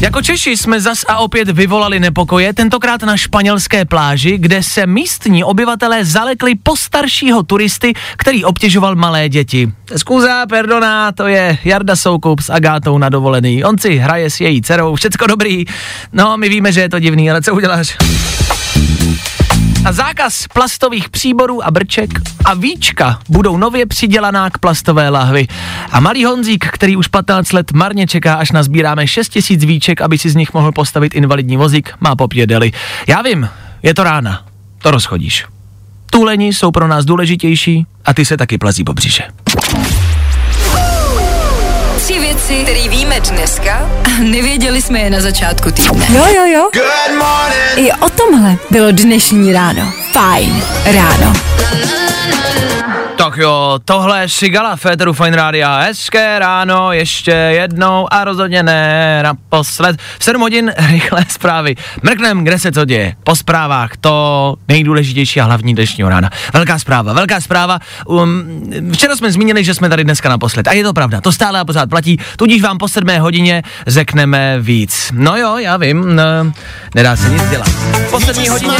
Jako 0.00 0.22
Češi 0.22 0.56
jsme 0.56 0.80
zas 0.80 1.04
a 1.08 1.18
opět 1.18 1.50
vyvolali 1.50 2.00
nepokoje, 2.00 2.52
tentokrát 2.52 3.02
na 3.02 3.16
španělské 3.16 3.84
pláži, 3.84 4.38
kde 4.38 4.62
se 4.62 4.86
místní 4.86 5.44
obyvatelé 5.44 6.04
zalekli 6.04 6.54
postaršího 6.54 7.42
turisty, 7.42 7.92
který 8.16 8.44
obtěžoval 8.44 8.96
malé 8.96 9.28
děti. 9.28 9.72
Skuza, 9.96 10.46
perdona, 10.46 11.12
to 11.12 11.26
je 11.26 11.58
Jarda 11.64 11.96
Soukup 11.96 12.40
s 12.40 12.50
Agátou 12.50 12.98
na 12.98 13.08
dovolený. 13.08 13.64
On 13.64 13.78
si 13.78 13.96
hraje 13.96 14.30
s 14.30 14.40
její 14.40 14.62
dcerou, 14.62 14.94
všecko 14.94 15.26
dobrý. 15.26 15.64
No, 16.12 16.36
my 16.36 16.48
víme, 16.48 16.72
že 16.72 16.80
je 16.80 16.88
to 16.88 16.98
divný, 16.98 17.30
ale 17.30 17.42
co 17.42 17.54
uděláš? 17.54 17.96
A 19.84 19.92
zákaz 19.92 20.46
plastových 20.54 21.08
příborů 21.08 21.64
a 21.64 21.70
brček 21.70 22.10
a 22.44 22.54
víčka 22.54 23.18
budou 23.28 23.56
nově 23.56 23.86
přidělaná 23.86 24.50
k 24.50 24.58
plastové 24.58 25.08
lahvi. 25.08 25.48
A 25.92 26.00
malý 26.00 26.24
Honzík, 26.24 26.66
který 26.66 26.96
už 26.96 27.08
15 27.08 27.52
let 27.52 27.72
marně 27.72 28.06
čeká, 28.06 28.34
až 28.34 28.52
nazbíráme 28.52 29.06
6 29.06 29.28
tisíc 29.28 29.64
víček, 29.64 30.00
aby 30.00 30.18
si 30.18 30.30
z 30.30 30.34
nich 30.34 30.54
mohl 30.54 30.72
postavit 30.72 31.14
invalidní 31.14 31.56
vozík, 31.56 31.94
má 32.00 32.16
popědeli. 32.16 32.72
Já 33.06 33.22
vím, 33.22 33.48
je 33.82 33.94
to 33.94 34.04
rána, 34.04 34.44
to 34.82 34.90
rozchodíš. 34.90 35.46
Tuleni 36.10 36.46
jsou 36.46 36.70
pro 36.70 36.88
nás 36.88 37.04
důležitější 37.04 37.86
a 38.04 38.14
ty 38.14 38.24
se 38.24 38.36
taky 38.36 38.58
plazí 38.58 38.84
po 38.84 38.92
břiše. 38.92 39.22
Tři 41.96 42.20
věci, 42.20 42.62
které 42.62 42.88
víme 42.88 43.20
dneska 43.20 43.99
nevěděli 44.20 44.82
jsme 44.82 45.00
je 45.00 45.10
na 45.10 45.20
začátku 45.20 45.70
týdne. 45.70 46.06
Jo, 46.08 46.24
jo, 46.36 46.44
jo. 46.44 46.70
I 47.76 47.92
o 47.92 48.10
tomhle 48.10 48.56
bylo 48.70 48.90
dnešní 48.90 49.52
ráno. 49.52 49.92
Fajn 50.12 50.62
ráno. 50.84 51.32
Tak 53.20 53.36
jo, 53.36 53.78
tohle 53.84 54.20
je 54.20 54.28
Šigala 54.28 54.76
Féteru 54.76 55.12
Fine 55.12 55.36
Rádia. 55.36 55.78
Hezké 55.78 56.38
ráno, 56.38 56.92
ještě 56.92 57.30
jednou 57.30 58.06
a 58.10 58.24
rozhodně 58.24 58.62
ne 58.62 59.20
naposled. 59.22 60.00
V 60.18 60.24
7 60.24 60.40
hodin 60.40 60.72
rychlé 60.90 61.24
zprávy. 61.28 61.76
Mrknem, 62.02 62.44
kde 62.44 62.58
se 62.58 62.72
co 62.72 62.84
děje. 62.84 63.14
Po 63.24 63.36
zprávách 63.36 63.90
to 64.00 64.54
nejdůležitější 64.68 65.40
a 65.40 65.44
hlavní 65.44 65.74
dnešního 65.74 66.08
rána. 66.08 66.30
Velká 66.52 66.78
zpráva, 66.78 67.12
velká 67.12 67.40
zpráva. 67.40 67.78
Um, 68.06 68.90
včera 68.92 69.16
jsme 69.16 69.32
zmínili, 69.32 69.64
že 69.64 69.74
jsme 69.74 69.88
tady 69.88 70.04
dneska 70.04 70.28
naposled. 70.28 70.68
A 70.68 70.72
je 70.72 70.84
to 70.84 70.92
pravda, 70.92 71.20
to 71.20 71.32
stále 71.32 71.60
a 71.60 71.64
pořád 71.64 71.90
platí. 71.90 72.18
Tudíž 72.36 72.62
vám 72.62 72.78
po 72.78 72.88
7 72.88 73.18
hodině 73.18 73.62
řekneme 73.86 74.56
víc. 74.60 75.10
No 75.12 75.36
jo, 75.36 75.56
já 75.56 75.76
vím, 75.76 76.16
no, 76.16 76.22
nedá 76.94 77.16
se 77.16 77.28
nic 77.28 77.42
dělat. 77.50 77.68
Po 78.10 78.20
7 78.20 78.48
hodině, 78.50 78.78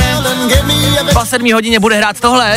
po 1.12 1.24
7 1.24 1.52
hodině 1.52 1.80
bude 1.80 1.96
hrát 1.96 2.20
tohle. 2.20 2.56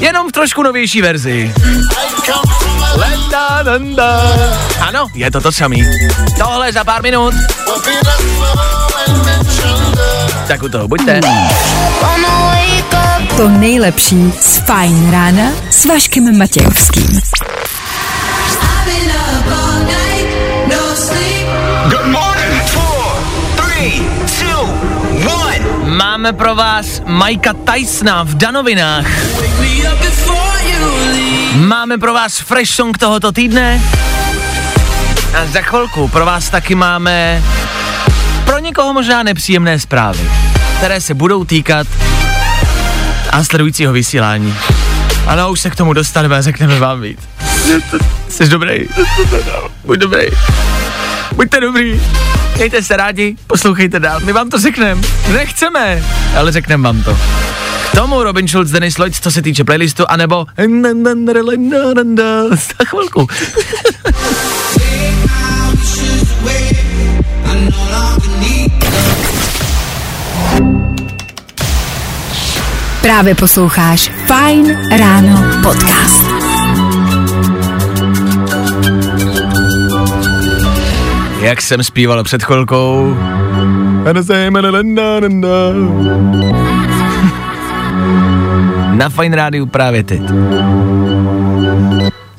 Jenom 0.00 0.28
v 0.28 0.32
trošku 0.32 0.62
novější 0.62 1.02
verzi. 1.02 1.54
Ano, 4.80 5.06
je 5.14 5.30
to 5.30 5.40
to 5.40 5.52
samý. 5.52 5.84
Tohle 6.38 6.72
za 6.72 6.84
pár 6.84 7.02
minut. 7.02 7.34
Tak 10.48 10.62
u 10.62 10.68
toho 10.68 10.88
buďte. 10.88 11.20
To 13.36 13.48
nejlepší 13.48 14.32
z 14.40 14.56
Fajn 14.56 15.10
rána 15.10 15.44
s 15.70 15.84
Vaškem 15.84 16.38
Matějovským. 16.38 17.20
Máme 26.02 26.32
pro 26.32 26.54
vás 26.54 27.02
Majka 27.06 27.52
Tysona 27.52 28.22
v 28.22 28.34
Danovinách. 28.34 29.06
Máme 31.54 31.98
pro 31.98 32.14
vás 32.14 32.38
fresh 32.38 32.70
song 32.70 32.98
tohoto 32.98 33.32
týdne. 33.32 33.82
A 35.34 35.46
za 35.46 35.60
chvilku 35.60 36.08
pro 36.08 36.26
vás 36.26 36.50
taky 36.50 36.74
máme 36.74 37.42
pro 38.44 38.58
někoho 38.58 38.92
možná 38.92 39.22
nepříjemné 39.22 39.78
zprávy, 39.78 40.30
které 40.76 41.00
se 41.00 41.14
budou 41.14 41.44
týkat 41.44 41.86
následujícího 43.32 43.92
vysílání. 43.92 44.54
Ano, 45.26 45.50
už 45.50 45.60
se 45.60 45.70
k 45.70 45.76
tomu 45.76 45.92
dostaneme 45.92 46.36
a 46.36 46.42
řekneme 46.42 46.78
vám 46.78 47.00
víc. 47.00 47.18
Jsi 48.28 48.48
dobrý. 48.48 48.88
Buď 49.84 49.98
dobrý. 49.98 50.26
Buďte 51.36 51.60
dobrý. 51.60 52.00
Mějte 52.56 52.82
se 52.82 52.96
rádi, 52.96 53.36
poslouchejte 53.46 54.00
dál. 54.00 54.20
My 54.24 54.32
vám 54.32 54.50
to 54.50 54.58
řekneme. 54.58 55.02
Nechceme, 55.32 56.04
ale 56.36 56.52
řekneme 56.52 56.84
vám 56.84 57.02
to. 57.02 57.18
K 57.92 57.96
tomu 57.96 58.22
Robin 58.22 58.48
Schulz, 58.48 58.70
Dennis 58.70 58.98
Lloyd, 58.98 59.16
co 59.16 59.30
se 59.30 59.42
týče 59.42 59.64
playlistu, 59.64 60.04
anebo 60.08 60.46
za 62.50 62.84
chvilku. 62.84 63.28
Právě 73.02 73.34
posloucháš 73.34 74.10
Fajn 74.26 74.88
ráno 74.98 75.62
podcast. 75.62 76.31
Jak 81.42 81.62
jsem 81.62 81.84
zpíval 81.84 82.24
před 82.24 82.42
chvilkou. 82.42 83.16
Na 88.92 89.08
Fine 89.08 89.36
Rádiu 89.36 89.66
právě 89.66 90.04
teď. 90.04 90.22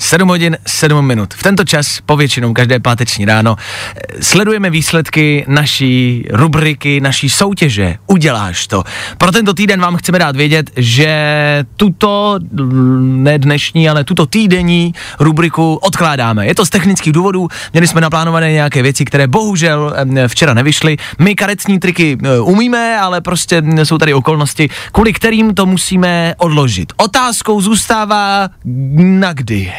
7 0.04 0.28
hodin, 0.30 0.58
7 0.68 1.06
minut. 1.06 1.34
V 1.34 1.44
tento 1.44 1.64
čas, 1.64 2.02
povětšinou 2.06 2.54
každé 2.54 2.80
páteční 2.80 3.26
ráno, 3.26 3.56
eh, 3.56 4.24
sledujeme 4.24 4.70
výsledky 4.70 5.46
naší 5.48 6.26
rubriky, 6.30 7.02
naší 7.02 7.30
soutěže. 7.30 7.96
Uděláš 8.08 8.68
to. 8.68 8.84
Pro 9.18 9.32
tento 9.32 9.54
týden 9.54 9.80
vám 9.82 9.96
chceme 9.96 10.20
dát 10.20 10.36
vědět, 10.36 10.72
že 10.76 11.66
tuto, 11.78 12.40
mm, 12.52 13.24
ne 13.24 13.40
dnešní, 13.40 13.90
ale 13.90 14.04
tuto 14.04 14.26
týdenní 14.26 14.94
rubriku 15.20 15.76
odkládáme. 15.76 16.48
Je 16.48 16.56
to 16.56 16.66
z 16.66 16.70
technických 16.70 17.14
důvodů, 17.14 17.48
měli 17.74 17.88
jsme 17.88 18.02
naplánované 18.02 18.52
nějaké 18.52 18.82
věci, 18.82 19.06
které 19.06 19.28
bohužel 19.28 19.96
včera 20.28 20.54
nevyšly. 20.54 20.98
My 21.20 21.36
karecní 21.36 21.80
triky 21.80 22.18
eh, 22.24 22.40
umíme, 22.40 23.00
ale 23.00 23.22
prostě 23.22 23.62
mm, 23.62 23.86
jsou 23.86 23.98
tady 23.98 24.14
okolnosti, 24.14 24.70
kvůli 24.92 25.14
kterým 25.14 25.54
to 25.54 25.66
musíme 25.66 26.36
odložit. 26.38 26.94
Otázkou 26.98 27.62
zůstává 27.62 28.50
na 28.96 29.34
kdy. 29.34 29.72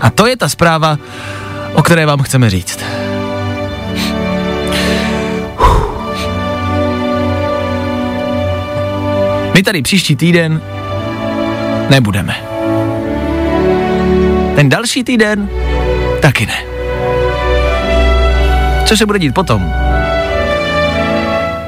A 0.00 0.10
to 0.10 0.26
je 0.26 0.36
ta 0.36 0.48
zpráva, 0.48 0.98
o 1.74 1.82
které 1.82 2.06
vám 2.06 2.22
chceme 2.22 2.50
říct. 2.50 2.84
My 9.54 9.62
tady 9.62 9.82
příští 9.82 10.16
týden 10.16 10.60
nebudeme. 11.90 12.36
Ten 14.56 14.68
další 14.68 15.04
týden 15.04 15.48
taky 16.22 16.46
ne. 16.46 16.62
Co 18.84 18.96
se 18.96 19.06
bude 19.06 19.18
dít 19.18 19.34
potom? 19.34 19.72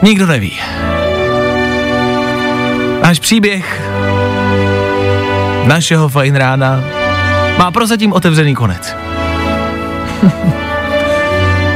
Nikdo 0.03 0.27
neví. 0.27 0.61
Náš 3.03 3.19
příběh 3.19 3.83
našeho 5.65 6.09
fajn 6.09 6.37
rána 6.37 6.98
má 7.59 7.71
prozatím 7.71 8.13
otevřený 8.13 8.55
konec. 8.55 8.95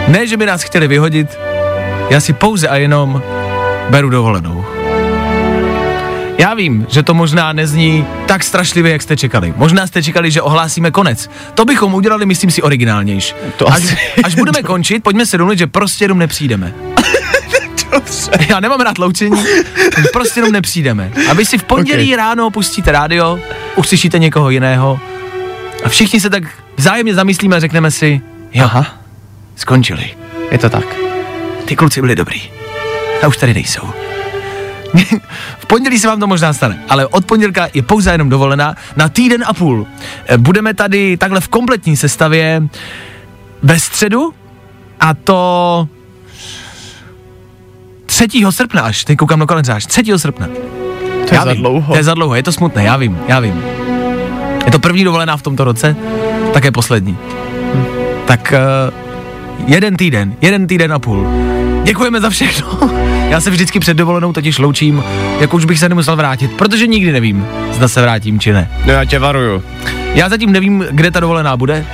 ne, 0.08 0.26
že 0.26 0.36
by 0.36 0.46
nás 0.46 0.62
chtěli 0.62 0.88
vyhodit, 0.88 1.38
já 2.10 2.20
si 2.20 2.32
pouze 2.32 2.68
a 2.68 2.76
jenom 2.76 3.22
beru 3.90 4.10
dovolenou. 4.10 4.64
Já 6.38 6.54
vím, 6.54 6.86
že 6.90 7.02
to 7.02 7.14
možná 7.14 7.52
nezní 7.52 8.06
tak 8.26 8.42
strašlivě, 8.44 8.92
jak 8.92 9.02
jste 9.02 9.16
čekali. 9.16 9.54
Možná 9.56 9.86
jste 9.86 10.02
čekali, 10.02 10.30
že 10.30 10.42
ohlásíme 10.42 10.90
konec. 10.90 11.30
To 11.54 11.64
bychom 11.64 11.94
udělali, 11.94 12.26
myslím 12.26 12.50
si, 12.50 12.62
originálnějš. 12.62 13.34
To 13.56 13.68
až, 13.72 13.82
asi- 13.84 13.96
až 14.24 14.34
budeme 14.34 14.62
končit, 14.62 15.02
pojďme 15.02 15.26
se 15.26 15.38
domluvit, 15.38 15.58
že 15.58 15.66
prostě 15.66 16.04
jenom 16.04 16.18
nepřijdeme. 16.18 16.74
Já 18.48 18.60
nemám 18.60 18.80
rád 18.80 18.98
loučení, 18.98 19.44
prostě 20.12 20.40
jenom 20.40 20.52
nepřijdeme. 20.52 21.10
A 21.30 21.34
vy 21.34 21.44
si 21.44 21.58
v 21.58 21.62
pondělí 21.64 22.12
Ok. 22.14 22.18
ráno 22.18 22.50
pustíte 22.50 22.92
rádio, 22.92 23.38
uslyšíte 23.76 24.18
někoho 24.18 24.50
jiného 24.50 25.00
a 25.84 25.88
všichni 25.88 26.20
se 26.20 26.30
tak 26.30 26.42
vzájemně 26.76 27.14
zamyslíme 27.14 27.56
a 27.56 27.60
řekneme 27.60 27.90
si, 27.90 28.20
jo, 28.54 28.64
Aha, 28.64 28.86
skončili. 29.56 30.10
je 30.50 30.58
to 30.58 30.70
tak. 30.70 30.84
Ty 31.64 31.76
kluci 31.76 32.00
byli 32.00 32.14
dobrý. 32.16 32.42
A 33.22 33.26
už 33.26 33.36
tady 33.36 33.54
nejsou. 33.54 33.82
v 35.58 35.66
pondělí 35.66 35.98
se 35.98 36.08
vám 36.08 36.20
to 36.20 36.26
možná 36.26 36.52
stane, 36.52 36.82
ale 36.88 37.06
od 37.06 37.24
pondělka 37.24 37.68
je 37.74 37.82
pouze 37.82 38.12
jenom 38.12 38.28
dovolená 38.28 38.74
na 38.96 39.08
týden 39.08 39.44
a 39.46 39.52
půl. 39.54 39.86
Eh, 40.26 40.38
Budeme 40.38 40.74
tady 40.74 41.16
takhle 41.16 41.40
v 41.40 41.48
kompletní 41.48 41.96
sestavě 41.96 42.62
ve 43.62 43.80
středu 43.80 44.34
a 45.00 45.14
to 45.14 45.88
3. 48.06 48.26
srpna 48.50 48.82
až, 48.82 49.04
teď 49.04 49.18
koukám 49.18 49.38
na 49.38 49.46
kalendář, 49.46 49.86
3. 49.86 50.02
srpna. 50.18 50.46
To 51.28 51.34
je 51.34 51.34
já 51.34 51.44
za 51.44 51.52
vím, 51.52 51.60
dlouho. 51.62 51.92
To 51.92 51.96
je 51.98 52.04
za 52.04 52.14
dlouho, 52.14 52.34
je 52.34 52.42
to 52.42 52.52
smutné, 52.52 52.84
já 52.84 52.96
vím, 52.96 53.18
já 53.28 53.40
vím. 53.40 53.81
Je 54.64 54.72
to 54.72 54.78
první 54.78 55.04
dovolená 55.04 55.36
v 55.36 55.42
tomto 55.42 55.64
roce, 55.64 55.96
také 56.52 56.70
poslední. 56.70 57.16
Hm. 57.74 57.84
Tak 58.26 58.54
uh, 58.88 59.68
jeden 59.68 59.96
týden, 59.96 60.34
jeden 60.40 60.66
týden 60.66 60.92
a 60.92 60.98
půl. 60.98 61.26
Děkujeme 61.84 62.20
za 62.20 62.30
všechno. 62.30 62.90
Já 63.28 63.40
se 63.40 63.50
vždycky 63.50 63.80
před 63.80 63.96
dovolenou 63.96 64.32
totiž 64.32 64.58
loučím, 64.58 65.04
jako 65.40 65.56
už 65.56 65.64
bych 65.64 65.78
se 65.78 65.88
nemusel 65.88 66.16
vrátit, 66.16 66.52
protože 66.52 66.86
nikdy 66.86 67.12
nevím, 67.12 67.46
zda 67.72 67.88
se 67.88 68.02
vrátím 68.02 68.40
či 68.40 68.52
ne. 68.52 68.70
No 68.86 68.92
já 68.92 69.04
tě 69.04 69.18
varuju. 69.18 69.62
Já 70.14 70.28
zatím 70.28 70.52
nevím, 70.52 70.84
kde 70.90 71.10
ta 71.10 71.20
dovolená 71.20 71.56
bude, 71.56 71.86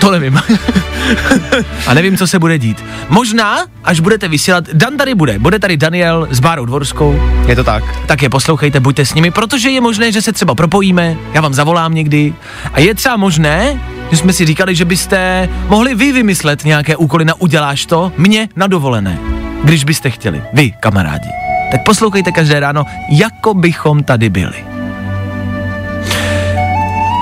to 0.00 0.10
nevím. 0.10 0.40
a 1.86 1.94
nevím, 1.94 2.16
co 2.16 2.26
se 2.26 2.38
bude 2.38 2.58
dít. 2.58 2.84
Možná, 3.08 3.66
až 3.84 4.00
budete 4.00 4.28
vysílat, 4.28 4.64
Dan 4.72 4.96
tady 4.96 5.14
bude, 5.14 5.38
bude 5.38 5.58
tady 5.58 5.76
Daniel 5.76 6.28
s 6.30 6.40
Bárou 6.40 6.64
Dvorskou, 6.64 7.22
Je 7.46 7.56
to 7.56 7.64
tak. 7.64 7.84
tak 8.06 8.22
je 8.22 8.30
poslouchejte, 8.30 8.80
buďte 8.80 9.04
s 9.06 9.14
nimi, 9.14 9.30
protože 9.30 9.70
je 9.70 9.80
možné, 9.80 10.12
že 10.12 10.22
se 10.22 10.32
třeba 10.32 10.54
propojíme, 10.54 11.16
já 11.32 11.40
vám 11.40 11.54
zavolám 11.54 11.94
někdy. 11.94 12.34
A 12.72 12.80
je 12.80 12.94
třeba 12.94 13.16
možné, 13.16 13.80
že 14.10 14.16
jsme 14.16 14.32
si 14.32 14.46
říkali, 14.46 14.74
že 14.74 14.84
byste 14.84 15.48
mohli 15.68 15.94
vy 15.94 16.12
vymyslet 16.12 16.64
nějaké 16.64 16.96
úkoly 16.96 17.24
na 17.24 17.34
uděláš 17.34 17.86
to, 17.86 18.12
mě 18.16 18.48
na 18.56 18.66
dovolené, 18.66 19.18
když 19.64 19.84
byste 19.84 20.10
chtěli, 20.10 20.42
vy 20.52 20.72
kamarádi. 20.80 21.28
Tak 21.70 21.82
poslouchejte 21.82 22.32
každé 22.32 22.60
ráno, 22.60 22.84
jako 23.10 23.54
bychom 23.54 24.02
tady 24.02 24.28
byli. 24.30 24.64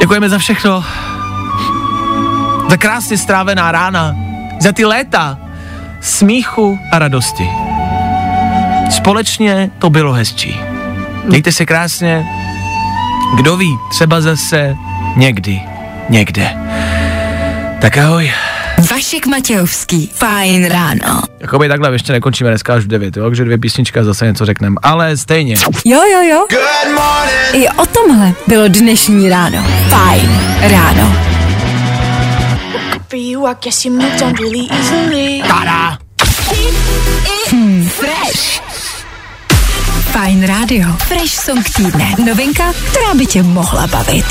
Děkujeme 0.00 0.28
za 0.28 0.38
všechno. 0.38 0.84
Za 2.70 2.76
krásně 2.76 3.18
strávená 3.18 3.72
rána. 3.72 4.16
Za 4.60 4.72
ty 4.72 4.84
léta 4.84 5.38
smíchu 6.00 6.78
a 6.92 6.98
radosti. 6.98 7.50
Společně 8.90 9.70
to 9.78 9.90
bylo 9.90 10.12
hezčí. 10.12 10.60
Mějte 11.24 11.52
se 11.52 11.66
krásně. 11.66 12.26
Kdo 13.36 13.56
ví, 13.56 13.76
třeba 13.90 14.20
zase 14.20 14.76
někdy, 15.16 15.60
někde. 16.08 16.50
Tak 17.80 17.98
ahoj. 17.98 18.32
Vašek 18.90 19.26
Matějovský. 19.26 20.10
Fajn 20.14 20.66
ráno. 20.66 21.22
Jakoby 21.40 21.68
takhle 21.68 21.92
ještě 21.92 22.12
nekončíme 22.12 22.50
dneska 22.50 22.74
až 22.74 22.84
v 22.84 22.86
9, 22.86 23.16
jo? 23.16 23.24
takže 23.24 23.44
dvě 23.44 23.58
písnička 23.58 24.04
zase 24.04 24.26
něco 24.26 24.46
řekneme. 24.46 24.76
Ale 24.82 25.16
stejně. 25.16 25.54
Jo, 25.84 26.00
jo, 26.12 26.22
jo. 26.22 26.46
I 27.52 27.68
o 27.68 27.86
tomhle 27.86 28.32
bylo 28.46 28.68
dnešní 28.68 29.28
ráno. 29.28 29.64
Fajn 29.88 30.40
ráno. 30.60 31.33
For 33.14 33.20
you, 33.20 33.46
I 33.46 33.54
guess 33.62 33.84
you 33.84 33.92
moved 33.92 34.22
on 34.22 34.34
really 34.34 34.66
easily. 34.70 35.42
Tada! 35.46 35.98
Fresh. 37.88 38.60
Fajn 40.12 40.46
rádio. 40.46 40.88
Fresh 41.06 41.30
song 41.30 41.64
týdne. 41.76 42.14
Novinka, 42.26 42.72
která 42.72 43.14
by 43.14 43.26
tě 43.26 43.42
mohla 43.42 43.86
bavit. 43.86 44.24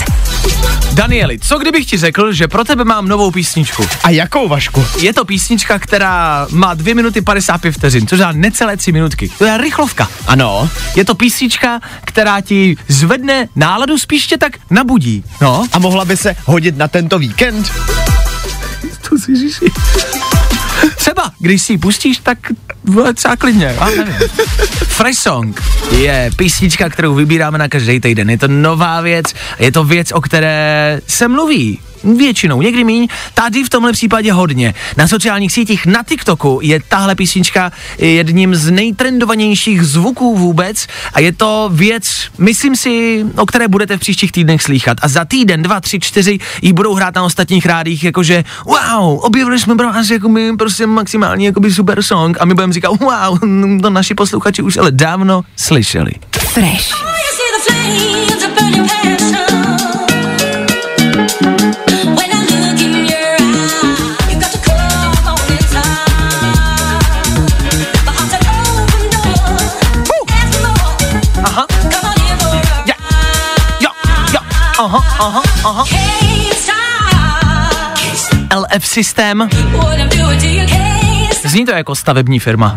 Danieli, 0.93 1.39
co 1.39 1.57
kdybych 1.57 1.85
ti 1.85 1.97
řekl, 1.97 2.33
že 2.33 2.47
pro 2.47 2.63
tebe 2.63 2.83
mám 2.83 3.07
novou 3.07 3.31
písničku? 3.31 3.87
A 4.03 4.09
jakou 4.09 4.47
Vašku? 4.47 4.85
Je 5.01 5.13
to 5.13 5.25
písnička, 5.25 5.79
která 5.79 6.47
má 6.51 6.73
2 6.73 6.95
minuty 6.95 7.21
55 7.21 7.71
vteřin, 7.71 8.07
což 8.07 8.19
dá 8.19 8.31
necelé 8.31 8.77
3 8.77 8.91
minutky. 8.91 9.29
To 9.37 9.45
je 9.45 9.57
rychlovka. 9.57 10.07
Ano. 10.27 10.69
Je 10.95 11.05
to 11.05 11.15
písnička, 11.15 11.79
která 12.05 12.41
ti 12.41 12.77
zvedne 12.87 13.47
náladu, 13.55 13.97
spíš 13.97 14.27
tě 14.27 14.37
tak 14.37 14.57
nabudí. 14.69 15.23
No, 15.41 15.65
A 15.71 15.79
mohla 15.79 16.05
by 16.05 16.17
se 16.17 16.35
hodit 16.45 16.77
na 16.77 16.87
tento 16.87 17.19
víkend? 17.19 17.71
Si 19.17 19.35
říši. 19.35 19.65
Třeba, 20.95 21.31
když 21.39 21.61
si 21.61 21.73
ji 21.73 21.77
pustíš, 21.77 22.17
tak 22.17 22.37
vole, 22.83 23.13
třeba 23.13 23.35
klidně, 23.35 23.75
já 23.79 23.89
nevím. 23.89 24.15
Fresh 24.87 25.19
Song 25.19 25.61
je 25.91 26.31
písnička, 26.35 26.89
kterou 26.89 27.15
vybíráme 27.15 27.57
na 27.57 27.67
každý 27.67 27.99
týden. 27.99 28.29
Je 28.29 28.37
to 28.37 28.47
nová 28.47 29.01
věc, 29.01 29.25
je 29.59 29.71
to 29.71 29.83
věc, 29.83 30.11
o 30.11 30.21
které 30.21 31.01
se 31.07 31.27
mluví. 31.27 31.79
Většinou, 32.03 32.61
někdy 32.61 32.83
míň, 32.83 33.07
tady 33.33 33.63
v 33.63 33.69
tomhle 33.69 33.91
případě 33.91 34.33
hodně. 34.33 34.73
Na 34.97 35.07
sociálních 35.07 35.51
sítích, 35.51 35.85
na 35.85 36.03
TikToku 36.03 36.59
je 36.61 36.79
tahle 36.87 37.15
písnička 37.15 37.71
jedním 37.97 38.55
z 38.55 38.71
nejtrendovanějších 38.71 39.83
zvuků 39.83 40.37
vůbec 40.37 40.87
a 41.13 41.19
je 41.19 41.31
to 41.31 41.69
věc, 41.73 42.03
myslím 42.37 42.75
si, 42.75 43.25
o 43.37 43.45
které 43.45 43.67
budete 43.67 43.97
v 43.97 43.99
příštích 43.99 44.31
týdnech 44.31 44.61
slýchat. 44.61 44.97
A 45.01 45.07
za 45.07 45.25
týden, 45.25 45.61
dva, 45.61 45.81
tři, 45.81 45.99
čtyři 45.99 46.39
ji 46.61 46.73
budou 46.73 46.93
hrát 46.93 47.15
na 47.15 47.23
ostatních 47.23 47.65
rádích, 47.65 48.03
jakože 48.03 48.43
wow, 48.65 49.19
objevili 49.19 49.59
jsme 49.59 49.75
pro 49.75 49.87
vás 49.87 50.09
jako 50.09 50.29
my 50.29 50.57
prostě 50.57 50.87
maximálně 50.87 51.45
jakoby 51.45 51.73
super 51.73 52.03
song 52.03 52.37
a 52.39 52.45
my 52.45 52.53
budeme 52.53 52.73
říkat 52.73 52.91
wow, 52.99 53.39
to 53.81 53.89
naši 53.89 54.13
posluchači 54.13 54.61
už 54.61 54.77
ale 54.77 54.91
dávno 54.91 55.41
slyšeli. 55.55 56.11
Fresh. 56.31 57.03
Aha, 74.79 75.05
aha, 75.19 75.41
aha. 75.65 75.85
LF 78.55 78.87
System, 78.87 79.49
zní 81.45 81.65
to 81.65 81.71
jako 81.71 81.95
stavební 81.95 82.39
firma, 82.39 82.75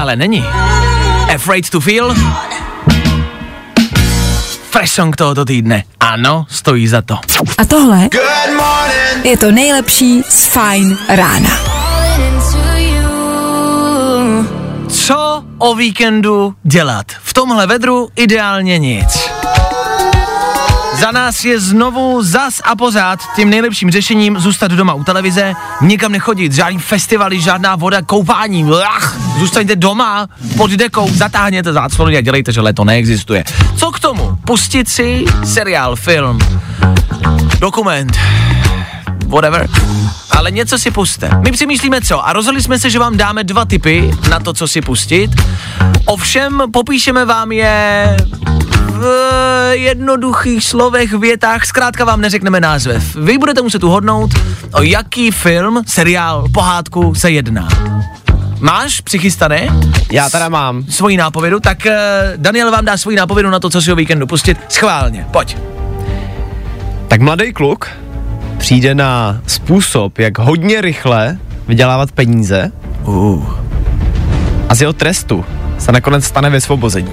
ale 0.00 0.16
není. 0.16 0.44
Afraid 1.34 1.70
to 1.70 1.80
Feel, 1.80 2.14
fresh 4.70 4.92
song 4.92 5.16
tohoto 5.16 5.44
týdne. 5.44 5.84
Ano, 6.00 6.46
stojí 6.48 6.88
za 6.88 7.02
to. 7.02 7.18
A 7.58 7.64
tohle 7.64 8.08
je 9.24 9.36
to 9.36 9.50
nejlepší 9.50 10.22
z 10.28 10.46
Fajn 10.46 10.98
rána. 11.08 11.50
Co 14.88 15.44
o 15.58 15.74
víkendu 15.74 16.54
dělat? 16.62 17.06
V 17.22 17.34
tomhle 17.34 17.66
vedru 17.66 18.08
ideálně 18.16 18.78
nic. 18.78 19.31
Za 21.02 21.10
nás 21.10 21.44
je 21.44 21.60
znovu 21.60 22.22
zas 22.22 22.60
a 22.64 22.76
pořád 22.76 23.20
tím 23.36 23.50
nejlepším 23.50 23.90
řešením 23.90 24.38
zůstat 24.38 24.70
doma 24.70 24.94
u 24.94 25.04
televize, 25.04 25.52
nikam 25.80 26.12
nechodit, 26.12 26.52
žádný 26.52 26.78
festivaly, 26.78 27.40
žádná 27.40 27.76
voda, 27.76 28.02
koupání, 28.02 28.66
Ach, 28.86 29.18
zůstaňte 29.38 29.76
doma, 29.76 30.26
pod 30.56 30.70
dekou, 30.70 31.08
zatáhněte 31.12 31.72
záclony 31.72 32.16
a 32.16 32.20
dělejte, 32.20 32.52
že 32.52 32.60
leto 32.60 32.84
neexistuje. 32.84 33.44
Co 33.76 33.90
k 33.90 34.00
tomu? 34.00 34.38
Pustit 34.44 34.88
si 34.88 35.24
seriál, 35.44 35.96
film, 35.96 36.38
dokument, 37.58 38.18
whatever. 39.26 39.68
Ale 40.30 40.50
něco 40.50 40.78
si 40.78 40.90
puste. 40.90 41.30
My 41.44 41.52
přemýšlíme 41.52 42.00
co 42.00 42.26
a 42.26 42.32
rozhodli 42.32 42.62
jsme 42.62 42.78
se, 42.78 42.90
že 42.90 42.98
vám 42.98 43.16
dáme 43.16 43.44
dva 43.44 43.64
tipy 43.64 44.10
na 44.30 44.40
to, 44.40 44.52
co 44.52 44.68
si 44.68 44.80
pustit. 44.80 45.30
Ovšem 46.04 46.62
popíšeme 46.72 47.24
vám 47.24 47.52
je 47.52 48.16
v 48.86 49.04
jednoduchých 49.72 50.64
slovech, 50.64 51.12
větách, 51.12 51.66
zkrátka 51.66 52.04
vám 52.04 52.20
neřekneme 52.20 52.60
název. 52.60 53.16
Vy 53.16 53.38
budete 53.38 53.62
muset 53.62 53.84
uhodnout, 53.84 54.30
o 54.74 54.82
jaký 54.82 55.30
film, 55.30 55.82
seriál, 55.86 56.44
pohádku 56.54 57.14
se 57.14 57.30
jedná. 57.30 57.68
Máš 58.60 59.00
přichystané 59.00 59.68
Já 60.12 60.30
teda 60.30 60.48
mám. 60.48 60.84
svoji 60.88 61.16
nápovědu, 61.16 61.60
tak 61.60 61.78
uh, 61.86 61.92
Daniel 62.36 62.70
vám 62.70 62.84
dá 62.84 62.96
svoji 62.96 63.16
nápovědu 63.16 63.50
na 63.50 63.60
to, 63.60 63.70
co 63.70 63.82
si 63.82 63.92
o 63.92 63.96
víkendu 63.96 64.26
pustit. 64.26 64.58
Schválně, 64.68 65.26
pojď. 65.30 65.56
Tak 67.08 67.20
mladý 67.20 67.52
kluk 67.52 67.88
přijde 68.58 68.94
na 68.94 69.40
způsob, 69.46 70.18
jak 70.18 70.38
hodně 70.38 70.80
rychle 70.80 71.38
vydělávat 71.68 72.12
peníze 72.12 72.72
Uh. 73.04 73.54
a 74.68 74.74
z 74.74 74.80
jeho 74.80 74.92
trestu 74.92 75.44
se 75.78 75.92
nakonec 75.92 76.24
stane 76.24 76.50
vysvobození. 76.50 77.12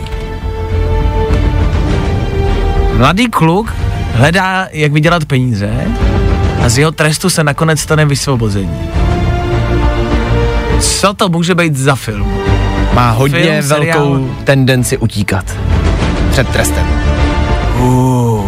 Mladý 2.99 3.27
kluk 3.27 3.73
hledá, 4.13 4.67
jak 4.71 4.91
vydělat 4.91 5.25
peníze 5.25 5.69
a 6.65 6.69
z 6.69 6.77
jeho 6.77 6.91
trestu 6.91 7.29
se 7.29 7.43
nakonec 7.43 7.79
stane 7.79 8.05
vysvobození. 8.05 8.79
Co 10.79 11.13
to 11.13 11.29
může 11.29 11.55
být 11.55 11.75
za 11.75 11.95
film? 11.95 12.33
Má 12.93 13.11
hodně 13.11 13.39
Film, 13.39 13.67
velkou 13.67 14.15
seriál. 14.15 14.35
tendenci 14.43 14.97
utíkat 14.97 15.45
před 16.31 16.47
trestem. 16.47 16.87
Uh. 17.79 18.45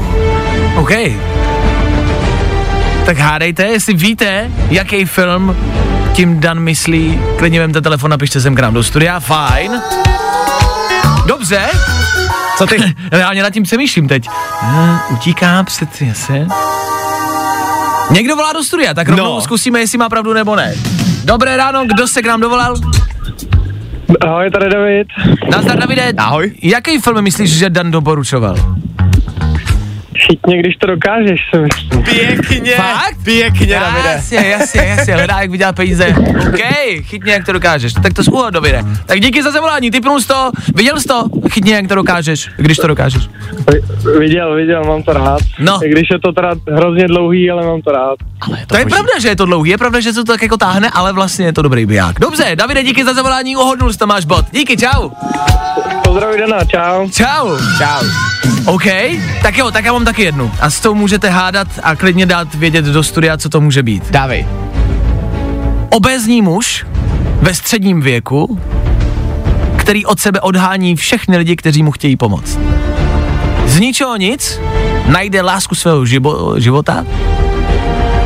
OK. 0.75 0.91
Tak 3.05 3.17
hádejte, 3.17 3.63
jestli 3.63 3.93
víte, 3.93 4.51
jaký 4.69 5.05
film 5.05 5.55
tím 6.13 6.39
Dan 6.39 6.59
myslí, 6.59 7.19
klidně 7.37 7.59
vemte 7.59 7.81
telefon 7.81 8.13
a 8.13 8.17
pište 8.17 8.41
sem 8.41 8.55
k 8.55 8.59
nám 8.59 8.73
do 8.73 8.83
studia, 8.83 9.19
fajn. 9.19 9.81
Dobře, 11.25 11.61
Co 12.61 12.67
ty? 12.67 12.95
reálně 13.11 13.43
nad 13.43 13.49
tím 13.49 13.63
přemýšlím 13.63 14.07
teď. 14.07 14.27
Uh, 14.63 15.13
utíká 15.13 15.63
před, 15.63 16.01
jase. 16.01 16.47
Někdo 18.11 18.35
volá 18.35 18.53
do 18.53 18.63
studia, 18.63 18.93
tak 18.93 19.09
rovnou 19.09 19.23
No. 19.35 19.41
zkusíme, 19.41 19.79
jestli 19.79 19.97
má 19.97 20.09
pravdu 20.09 20.33
nebo 20.33 20.55
ne. 20.55 20.73
Dobré 21.25 21.57
ráno, 21.57 21.85
kdo 21.85 22.07
se 22.07 22.21
k 22.21 22.25
nám 22.25 22.41
dovolal? 22.41 22.75
Ahoj, 24.21 24.49
tady 24.51 24.69
David. 24.69 25.07
Nazdar 25.51 25.77
Davide. 25.79 26.13
Ahoj. 26.17 26.51
Jaký 26.63 26.99
film 26.99 27.21
myslíš, 27.21 27.57
že 27.57 27.69
Dan 27.69 27.91
doporučoval? 27.91 28.55
Chytně, 30.27 30.59
když 30.59 30.75
to 30.75 30.87
dokážeš. 30.87 31.41
Pěkně. 32.05 32.75
Fakt? 32.75 33.23
Pěkně, 33.23 33.79
Davide. 33.79 34.09
Jasně, 34.09 34.37
jasně, 34.37 34.81
jasně, 34.81 35.13
hledá, 35.13 35.41
jak 35.41 35.51
vydělat 35.51 35.75
peníze. 35.75 36.07
OK, 36.47 36.59
chytně, 37.01 37.33
jak 37.33 37.45
to 37.45 37.53
dokážeš. 37.53 37.93
Tak 37.93 38.13
to 38.13 38.23
zúhod, 38.23 38.53
Davide. 38.53 38.83
Tak 39.05 39.19
díky 39.21 39.43
za 39.43 39.51
zavolání, 39.51 39.91
typnul 39.91 40.21
jsi 40.21 40.27
to, 40.27 40.51
viděl 40.75 40.99
jsi 40.99 41.07
to, 41.07 41.23
chytně, 41.49 41.75
jak 41.75 41.87
to 41.87 41.95
dokážeš, 41.95 42.49
když 42.57 42.77
to 42.77 42.87
dokážeš. 42.87 43.23
Vi- 43.71 43.81
Viděl, 44.19 44.55
viděl, 44.55 44.83
mám 44.83 45.03
to 45.03 45.13
rád. 45.13 45.39
No. 45.59 45.79
I 45.85 45.89
když 45.89 46.07
je 46.11 46.19
to 46.19 46.31
teda 46.31 46.51
hrozně 46.75 47.07
dlouhý, 47.07 47.51
ale 47.51 47.65
mám 47.65 47.81
to 47.81 47.91
rád. 47.91 48.15
To 48.67 48.77
je 48.77 48.85
pravda, 48.85 49.09
že 49.21 49.27
je 49.27 49.35
to 49.35 49.45
dlouhý, 49.45 49.69
je 49.71 49.77
pravda, 49.77 49.99
že 49.99 50.13
se 50.13 50.23
to 50.23 50.31
tak 50.31 50.41
jako 50.41 50.57
táhne, 50.57 50.89
ale 50.93 51.13
vlastně 51.13 51.45
je 51.45 51.53
to 51.53 51.61
dobrý 51.61 51.85
biják. 51.85 52.19
Dobře, 52.19 52.55
Davide, 52.55 52.83
díky 52.83 53.05
za 53.05 53.13
zavolání, 53.13 53.55
uhodnul 53.55 53.93
jsi 53.93 53.99
to, 53.99 54.07
máš 54.07 54.25
bod. 54.25 54.45
Díky, 54.51 54.77
čau. 54.77 55.09
Pozdravuj 56.03 56.39
Dana, 56.39 56.65
čau. 56.65 57.09
Čau. 57.09 57.57
Čau. 57.77 58.05
OK, 58.65 58.83
tak 59.43 59.57
jo, 59.57 59.71
tak 59.71 59.85
já 59.85 59.93
mám 59.93 60.05
taky 60.11 60.23
jednu. 60.23 60.51
A 60.59 60.69
s 60.69 60.79
tou 60.79 60.95
můžete 60.95 61.29
hádat 61.29 61.67
a 61.83 61.95
klidně 61.95 62.25
dát 62.25 62.55
vědět 62.55 62.85
do 62.85 63.03
studia, 63.03 63.37
co 63.37 63.49
to 63.49 63.61
může 63.61 63.83
být. 63.83 64.11
Dávej. 64.11 64.47
Obézní 65.89 66.41
muž 66.41 66.85
ve 67.41 67.53
středním 67.53 68.01
věku, 68.01 68.59
který 69.77 70.05
od 70.05 70.19
sebe 70.19 70.39
odhání 70.39 70.95
všechny 70.95 71.37
lidi, 71.37 71.55
kteří 71.55 71.83
mu 71.83 71.91
chtějí 71.91 72.17
pomoct. 72.17 72.59
Z 73.65 73.79
ničeho 73.79 74.17
nic 74.17 74.59
najde 75.07 75.41
lásku 75.41 75.75
svého 75.75 76.03
žibo- 76.03 76.59
života, 76.59 77.05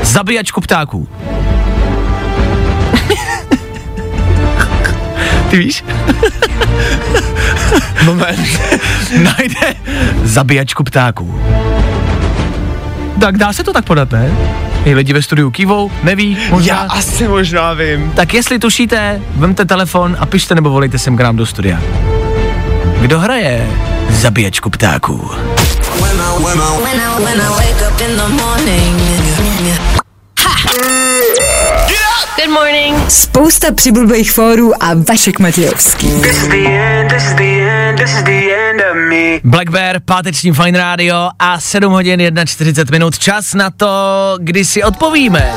zabíjačku 0.04 0.62
ptáků. 0.62 1.08
Ty 5.50 5.58
víš? 5.58 5.84
Moment. 8.06 8.48
najde 9.24 9.76
zabíjačku 10.24 10.84
ptáků. 10.84 11.42
Tak 13.20 13.38
dá 13.38 13.54
se 13.54 13.64
to 13.64 13.74
tak 13.74 13.86
podat, 13.86 14.12
ne? 14.12 14.32
I 14.86 14.96
lidi 14.96 15.14
ve 15.14 15.22
studiu 15.22 15.52
kývou, 15.52 15.92
neví, 16.04 16.38
možná. 16.50 16.76
Já 16.76 16.82
asi 16.82 17.28
možná 17.28 17.74
vím. 17.74 18.12
Tak 18.16 18.34
jestli 18.34 18.60
tušíte, 18.60 19.22
vemte 19.36 19.66
telefon 19.66 20.18
a 20.20 20.26
pište 20.26 20.56
nebo 20.56 20.70
volejte 20.70 21.00
sem 21.00 21.18
k 21.18 21.22
nám 21.22 21.36
do 21.36 21.46
studia. 21.46 21.82
Kdo 23.02 23.20
hraje 23.20 23.68
zabíjačku 24.10 24.70
ptáků? 24.70 25.32
Good 32.38 32.54
morning. 32.54 33.12
Spousta 33.12 33.72
přibulbých 33.72 34.32
fórů 34.32 34.84
a 34.84 34.94
Vašek 35.10 35.40
Matějovský. 35.40 36.08
Black 39.44 39.70
Bear, 39.70 40.00
páteční 40.00 40.52
Fine 40.52 40.80
Radio 40.80 41.30
a 41.40 41.60
7 41.60 41.94
hodin 41.94 42.32
41 42.46 42.96
minut. 42.96 43.20
Čas 43.20 43.54
na 43.54 43.70
to, 43.70 43.88
kdy 44.40 44.66
si 44.66 44.84
odpovíme. 44.84 45.54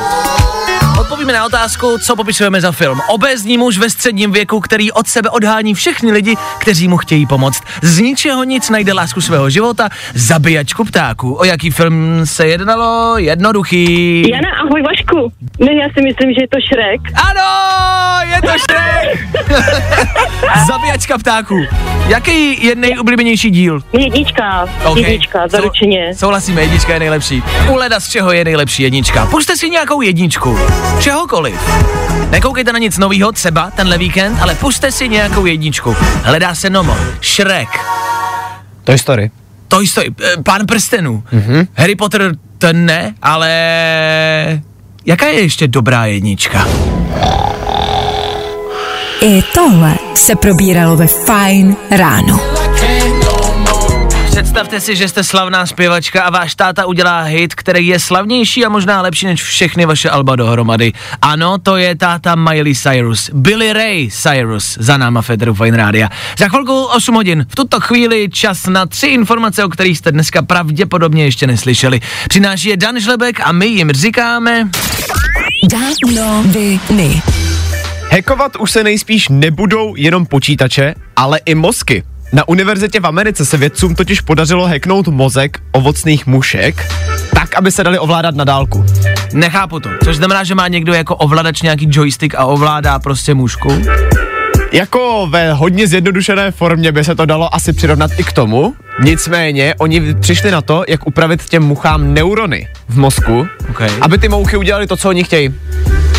Odpovíme 1.09 1.33
na 1.33 1.45
otázku, 1.45 1.97
co 1.97 2.15
popisujeme 2.15 2.61
za 2.61 2.71
film. 2.71 2.99
Obézní 3.07 3.57
muž 3.57 3.77
ve 3.77 3.89
středním 3.89 4.31
věku, 4.31 4.59
který 4.59 4.91
od 4.91 5.07
sebe 5.07 5.29
odhání 5.29 5.73
všechny 5.73 6.11
lidi, 6.11 6.35
kteří 6.59 6.87
mu 6.87 6.97
chtějí 6.97 7.25
pomoct. 7.25 7.63
Z 7.81 7.99
ničeho 7.99 8.43
nic 8.43 8.69
najde 8.69 8.93
lásku 8.93 9.21
svého 9.21 9.49
života, 9.49 9.89
zabíjačku 10.13 10.85
ptáků. 10.85 11.33
O 11.33 11.43
jaký 11.43 11.71
film 11.71 12.21
se 12.23 12.47
jednalo? 12.47 13.17
Jednoduchý. 13.17 14.21
Jana, 14.29 14.49
ahoj 14.65 14.81
Vašku. 14.81 15.31
Ne, 15.59 15.73
já 15.81 15.87
si 15.93 16.01
myslím, 16.01 16.33
že 16.33 16.41
je 16.41 16.47
to 16.47 16.57
Šrek. 16.67 17.01
Ano, 17.29 18.29
je 18.35 18.41
to 18.41 18.47
Shrek! 18.59 19.19
Zabíjačka 20.67 21.17
ptáků. 21.17 21.65
Jaký 22.07 22.65
je 22.65 22.75
nejoblíbenější 22.75 23.49
díl? 23.49 23.81
Jednička, 23.93 24.65
Okay. 24.85 25.03
jednička, 25.03 25.47
zaručeně. 25.47 26.13
Sou, 26.13 26.19
souhlasíme, 26.19 26.61
jednička 26.61 26.93
je 26.93 26.99
nejlepší. 26.99 27.43
U 27.71 27.75
leda 27.75 27.99
z 27.99 28.09
čeho 28.09 28.31
je 28.31 28.45
nejlepší 28.45 28.83
jednička? 28.83 29.25
Pušte 29.25 29.57
si 29.57 29.69
nějakou 29.69 30.01
jedničku. 30.01 30.59
Čehokoliv. 30.99 31.59
Nekoukejte 32.29 32.73
na 32.73 32.79
nic 32.79 32.97
novýho, 32.97 33.31
třeba 33.31 33.71
tenhle 33.71 33.97
víkend, 33.97 34.37
ale 34.41 34.55
puste 34.55 34.91
si 34.91 35.09
nějakou 35.09 35.45
jedničku. 35.45 35.95
Hledá 36.23 36.55
se 36.55 36.69
Nomo, 36.69 36.97
Shrek, 37.23 37.69
Toy 38.83 38.97
Story. 38.97 39.31
Toy 39.67 39.87
Story, 39.87 40.11
eh, 40.23 40.43
Pán 40.43 40.65
prstenů, 40.65 41.23
Mhm. 41.31 41.41
mm-hmm. 41.53 41.67
Harry 41.75 41.95
Potter 41.95 42.31
ten 42.57 42.85
ne, 42.85 43.13
ale 43.21 43.51
jaká 45.05 45.25
je 45.27 45.41
ještě 45.41 45.67
dobrá 45.67 46.05
jednička? 46.05 46.67
I 49.21 49.43
tohle 49.53 49.95
se 50.15 50.35
probíralo 50.35 50.95
ve 50.95 51.07
Fine 51.07 51.75
ráno. 51.91 52.39
Představte 54.29 54.81
si, 54.81 54.95
že 54.95 55.07
jste 55.07 55.23
slavná 55.23 55.65
zpěvačka 55.65 56.23
a 56.23 56.29
váš 56.29 56.55
táta 56.55 56.85
udělá 56.85 57.21
hit, 57.21 57.55
který 57.55 57.87
je 57.87 57.99
slavnější 57.99 58.65
a 58.65 58.69
možná 58.69 59.01
lepší 59.01 59.25
než 59.25 59.43
všechny 59.43 59.85
vaše 59.85 60.09
alba 60.09 60.35
dohromady. 60.35 60.93
Ano, 61.21 61.57
to 61.57 61.77
je 61.77 61.95
táta 61.95 62.35
Miley 62.35 62.75
Cyrus. 62.75 63.29
Billy 63.33 63.73
Ray 63.73 64.09
Cyrus 64.11 64.77
za 64.79 64.97
náma 64.97 65.21
Federu 65.21 65.53
Fine 65.53 65.77
Rádia. 65.77 66.09
Za 66.37 66.47
chvilku 66.47 66.83
8 66.83 67.15
hodin. 67.15 67.45
V 67.49 67.55
tuto 67.55 67.79
chvíli 67.79 68.29
čas 68.29 68.67
na 68.67 68.85
tři 68.85 69.07
informace, 69.07 69.63
o 69.63 69.69
kterých 69.69 69.97
jste 69.97 70.11
dneska 70.11 70.41
pravděpodobně 70.41 71.23
ještě 71.23 71.47
neslyšeli. 71.47 71.99
Přináší 72.29 72.69
je 72.69 72.77
Dan 72.77 72.99
Žlebek 72.99 73.39
a 73.43 73.51
my 73.51 73.67
jim 73.67 73.91
říkáme... 73.91 74.69
Danoviny. 75.71 77.21
Hekovat 78.09 78.55
už 78.55 78.71
se 78.71 78.83
nejspíš 78.83 79.29
nebudou 79.29 79.95
jenom 79.95 80.25
počítače, 80.25 80.93
ale 81.15 81.39
i 81.45 81.55
mozky. 81.55 82.03
Na 82.33 82.47
univerzitě 82.47 82.99
v 82.99 83.05
Americe 83.05 83.45
se 83.45 83.57
vědcům 83.57 83.95
totiž 83.95 84.21
podařilo 84.21 84.67
hacknout 84.67 85.07
mozek 85.07 85.59
ovocných 85.71 86.27
mušek, 86.27 86.93
tak, 87.33 87.55
aby 87.55 87.71
se 87.71 87.83
dali 87.83 87.99
ovládat 87.99 88.35
na 88.35 88.43
dálku. 88.43 88.85
Nechápu 89.33 89.79
to. 89.79 89.89
Což 90.03 90.15
znamená, 90.15 90.43
že 90.43 90.55
má 90.55 90.67
někdo 90.67 90.93
jako 90.93 91.15
ovladač 91.15 91.61
nějaký 91.61 91.87
joystick 91.91 92.35
a 92.35 92.45
ovládá 92.45 92.99
prostě 92.99 93.33
mušku. 93.33 93.81
Jako 94.71 95.27
ve 95.29 95.53
hodně 95.53 95.87
zjednodušené 95.87 96.51
formě 96.51 96.91
by 96.91 97.03
se 97.03 97.15
to 97.15 97.25
dalo 97.25 97.55
asi 97.55 97.73
přirovnat 97.73 98.11
i 98.17 98.23
k 98.23 98.31
tomu, 98.31 98.75
nicméně 99.03 99.75
oni 99.77 100.13
přišli 100.13 100.51
na 100.51 100.61
to, 100.61 100.83
jak 100.87 101.07
upravit 101.07 101.49
těm 101.49 101.63
muchám 101.63 102.13
neurony 102.13 102.67
v 102.89 102.97
mozku, 102.97 103.47
Okay. 103.69 103.89
aby 104.01 104.17
ty 104.17 104.29
mouchy 104.29 104.57
udělali 104.57 104.87
to, 104.87 104.97
co 104.97 105.09
oni 105.09 105.23
chtějí. 105.23 105.49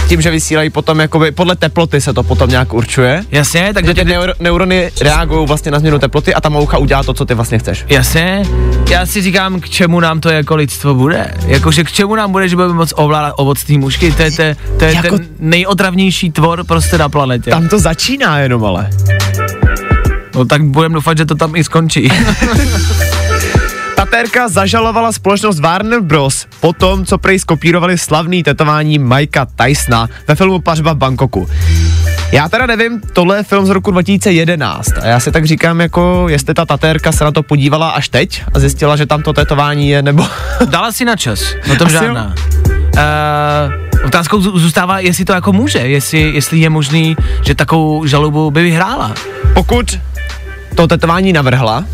tím, 0.08 0.20
že 0.20 0.30
vysílají 0.30 0.70
potom 0.70 1.00
jakoby, 1.00 1.30
podle 1.32 1.56
teploty 1.56 2.00
se 2.00 2.12
to 2.12 2.22
potom 2.22 2.50
nějak 2.50 2.72
určuje. 2.72 3.24
Jasně, 3.30 3.70
takže 3.74 3.94
Takže 3.94 4.04
ty 4.04 4.10
neuro, 4.10 4.32
neurony 4.40 4.90
reagují 5.00 5.46
vlastně 5.46 5.70
na 5.70 5.78
změnu 5.78 5.98
teploty 5.98 6.34
a 6.34 6.40
ta 6.40 6.48
moucha 6.48 6.78
udělá 6.78 7.02
to, 7.02 7.14
co 7.14 7.24
ty 7.24 7.34
vlastně 7.34 7.58
chceš. 7.58 7.84
Jasně, 7.88 8.42
já 8.90 9.06
si 9.06 9.22
říkám, 9.22 9.60
k 9.60 9.68
čemu 9.68 10.00
nám 10.00 10.20
to 10.20 10.28
jako 10.28 10.56
lidstvo 10.56 10.94
bude. 10.94 11.34
Jakože 11.46 11.84
k 11.84 11.92
čemu 11.92 12.14
nám 12.14 12.32
bude, 12.32 12.48
že 12.48 12.56
budeme 12.56 12.74
moc 12.74 12.92
ovládat 12.96 13.34
ovocný 13.36 13.78
mušky, 13.78 14.12
to 14.12 14.22
je, 14.22 14.30
to, 14.30 14.42
to 14.78 14.84
je 14.84 14.94
Jako- 14.94 15.18
ten 15.18 15.26
nejotravnější 15.38 16.30
tvor 16.32 16.64
prostě 16.64 16.98
na 16.98 17.08
planetě. 17.08 17.50
Tam 17.50 17.68
to 17.68 17.78
začíná 17.78 18.38
jenom 18.38 18.64
ale. 18.64 18.90
No 20.40 20.46
tak 20.46 20.64
budeme 20.64 20.94
doufat, 20.94 21.18
že 21.18 21.24
to 21.24 21.34
tam 21.34 21.56
i 21.56 21.64
skončí. 21.64 22.08
Tatérka 23.96 24.48
zažalovala 24.48 25.12
společnost 25.12 25.60
Warner 25.60 26.00
Bros. 26.00 26.46
po 26.60 26.72
tom, 26.72 27.04
co 27.04 27.18
prej 27.18 27.38
skopírovali 27.38 27.98
slavný 27.98 28.42
tetování 28.42 28.98
Mikea 28.98 29.46
Tysona 29.56 30.08
ve 30.28 30.34
filmu 30.34 30.60
Pařba 30.60 30.92
v 30.92 30.96
Bangkoku. 30.96 31.48
Já 32.32 32.48
teda 32.48 32.66
nevím, 32.66 33.00
tohle 33.12 33.36
je 33.36 33.42
film 33.42 33.66
z 33.66 33.68
roku 33.68 33.90
2011 33.90 34.92
a 35.02 35.06
já 35.06 35.20
si 35.20 35.32
tak 35.32 35.44
říkám, 35.44 35.80
jako 35.80 36.26
jestli 36.28 36.54
ta 36.54 36.66
tatérka 36.66 37.12
se 37.12 37.24
na 37.24 37.32
to 37.32 37.42
podívala 37.42 37.90
až 37.90 38.08
teď 38.08 38.42
a 38.54 38.58
zjistila, 38.58 38.96
že 38.96 39.06
tam 39.06 39.22
to 39.22 39.32
tetování 39.32 39.88
je, 39.88 40.02
nebo... 40.02 40.26
Dala 40.64 40.92
si 40.92 41.04
na 41.04 41.16
čas, 41.16 41.40
no 41.68 41.76
tom 41.76 41.86
Asi 41.86 41.96
jo. 41.96 42.02
žádná. 42.02 42.34
Uh, 42.96 43.89
otázkou 44.06 44.38
zů- 44.40 44.58
zůstává, 44.58 44.98
jestli 44.98 45.24
to 45.24 45.32
jako 45.32 45.52
může, 45.52 45.78
jestli, 45.78 46.20
jestli 46.20 46.58
je 46.58 46.70
možný, 46.70 47.16
že 47.46 47.54
takovou 47.54 48.06
žalobu 48.06 48.50
by 48.50 48.62
vyhrála. 48.62 49.14
Pokud 49.54 49.98
to 50.74 50.86
tetování 50.86 51.32
navrhla 51.32 51.84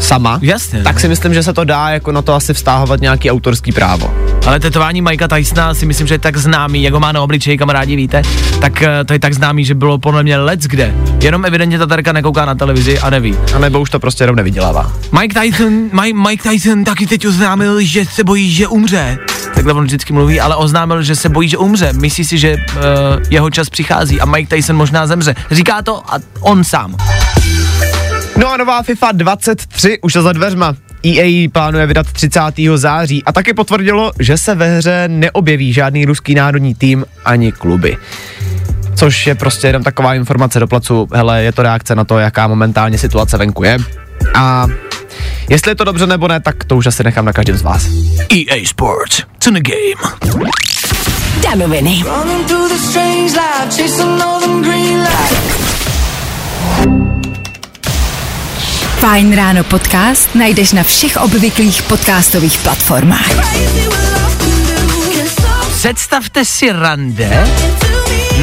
sama, 0.00 0.38
Jasně. 0.42 0.82
tak 0.82 1.00
si 1.00 1.08
myslím, 1.08 1.34
že 1.34 1.42
se 1.42 1.52
to 1.52 1.64
dá 1.64 1.90
jako 1.90 2.12
na 2.12 2.22
to 2.22 2.34
asi 2.34 2.54
vztahovat 2.54 3.00
nějaký 3.00 3.30
autorský 3.30 3.72
právo. 3.72 4.14
Ale 4.46 4.60
tetování 4.60 5.02
Mikea 5.02 5.28
Tysona 5.28 5.74
si 5.74 5.86
myslím, 5.86 6.06
že 6.06 6.14
je 6.14 6.18
tak 6.18 6.36
známý, 6.36 6.82
jak 6.82 6.94
ho 6.94 7.00
má 7.00 7.12
na 7.12 7.22
obličeji, 7.22 7.58
kamarádi 7.58 7.96
víte, 7.96 8.22
tak 8.60 8.82
eh, 8.82 9.04
to 9.04 9.12
je 9.12 9.18
tak 9.18 9.34
známý, 9.34 9.64
že 9.64 9.74
bylo 9.74 9.98
podle 9.98 10.22
mě 10.22 10.36
let 10.36 10.60
kde. 10.60 10.94
Jenom 11.22 11.44
evidentně 11.44 11.78
tatarka 11.78 12.12
nekouká 12.12 12.44
na 12.44 12.54
televizi 12.54 12.98
a 12.98 13.10
neví. 13.10 13.36
A 13.54 13.58
nebo 13.58 13.80
už 13.80 13.90
to 13.90 14.00
prostě 14.00 14.24
jenom 14.24 14.36
nevydělává. 14.36 14.92
Mike 15.20 15.40
Tyson, 15.40 15.72
Mike, 16.02 16.18
Mike 16.18 16.48
Tyson 16.50 16.84
taky 16.84 17.06
teď 17.06 17.26
oznámil, 17.26 17.80
že 17.80 18.04
se 18.04 18.24
bojí, 18.24 18.50
že 18.50 18.68
umře. 18.68 19.18
Takhle 19.54 19.72
on 19.72 19.84
vždycky 19.84 20.12
mluví, 20.12 20.40
ale 20.40 20.56
oznámil, 20.56 21.02
že 21.02 21.16
se 21.16 21.28
bojí, 21.28 21.48
že 21.48 21.56
umře. 21.56 21.92
Myslí 21.92 22.24
si, 22.24 22.38
že 22.38 22.56
uh, 22.56 22.82
jeho 23.30 23.50
čas 23.50 23.70
přichází 23.70 24.20
a 24.20 24.26
Mike 24.26 24.56
Tyson 24.56 24.76
možná 24.76 25.06
zemře. 25.06 25.34
Říká 25.50 25.82
to 25.82 26.14
a 26.14 26.18
on 26.40 26.64
sám. 26.64 26.96
No 28.38 28.52
a 28.52 28.56
nová 28.56 28.82
FIFA 28.82 29.12
23 29.12 29.98
už 30.02 30.14
je 30.14 30.22
za 30.22 30.32
dveřma. 30.32 30.74
EA 31.02 31.22
ji 31.22 31.48
plánuje 31.48 31.86
vydat 31.86 32.12
30. 32.12 32.40
září 32.74 33.24
a 33.24 33.32
taky 33.32 33.54
potvrdilo, 33.54 34.12
že 34.18 34.38
se 34.38 34.54
ve 34.54 34.76
hře 34.76 35.04
neobjeví 35.08 35.72
žádný 35.72 36.04
ruský 36.04 36.34
národní 36.34 36.74
tým 36.74 37.04
ani 37.24 37.52
kluby. 37.52 37.96
Což 38.94 39.26
je 39.26 39.34
prostě 39.34 39.66
jenom 39.66 39.82
taková 39.82 40.14
informace 40.14 40.60
do 40.60 40.66
placu, 40.66 41.08
hele, 41.14 41.42
je 41.42 41.52
to 41.52 41.62
reakce 41.62 41.94
na 41.94 42.04
to, 42.04 42.18
jaká 42.18 42.46
momentálně 42.46 42.98
situace 42.98 43.36
venku 43.36 43.64
je. 43.64 43.78
A 44.34 44.66
jestli 45.48 45.70
je 45.70 45.74
to 45.74 45.84
dobře 45.84 46.06
nebo 46.06 46.28
ne, 46.28 46.40
tak 46.40 46.64
to 46.64 46.76
už 46.76 46.86
asi 46.86 47.04
nechám 47.04 47.24
na 47.24 47.32
každém 47.32 47.56
z 47.56 47.62
vás. 47.62 47.86
EA 48.32 48.66
Sports, 48.66 49.22
it's 49.34 49.46
in 49.46 49.54
the 49.54 49.60
game. 49.60 50.14
Danoviny. 51.42 52.04
Fajn 58.98 59.30
ráno 59.30 59.62
podcast 59.62 60.34
najdeš 60.34 60.72
na 60.72 60.82
všech 60.82 61.16
obvyklých 61.22 61.82
podcastových 61.86 62.58
platformách. 62.58 63.30
Představte 65.70 66.44
si 66.44 66.72
rande, 66.72 67.46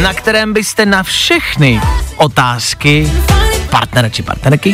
na 0.02 0.14
kterém 0.14 0.54
byste 0.54 0.86
na 0.86 1.04
všechny 1.04 1.82
otázky 2.16 3.12
partnera 3.70 4.10
či 4.10 4.24
partnerky 4.24 4.74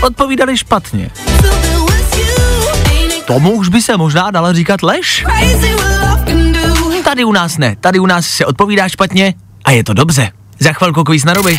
odpovídali 0.00 0.58
špatně. 0.58 1.10
Tomu 3.24 3.50
už 3.52 3.68
by 3.68 3.82
se 3.82 3.96
možná 3.96 4.30
dala 4.30 4.52
říkat 4.52 4.82
lež. 4.82 5.24
Tady 7.04 7.24
u 7.24 7.32
nás 7.32 7.58
ne, 7.58 7.76
tady 7.80 7.98
u 7.98 8.06
nás 8.06 8.26
se 8.26 8.46
odpovídá 8.46 8.88
špatně 8.88 9.34
a 9.64 9.70
je 9.70 9.84
to 9.84 9.94
dobře. 9.94 10.30
Za 10.58 10.72
chvilku 10.72 11.04
kvíz 11.04 11.24
na 11.24 11.32
ruby. 11.34 11.58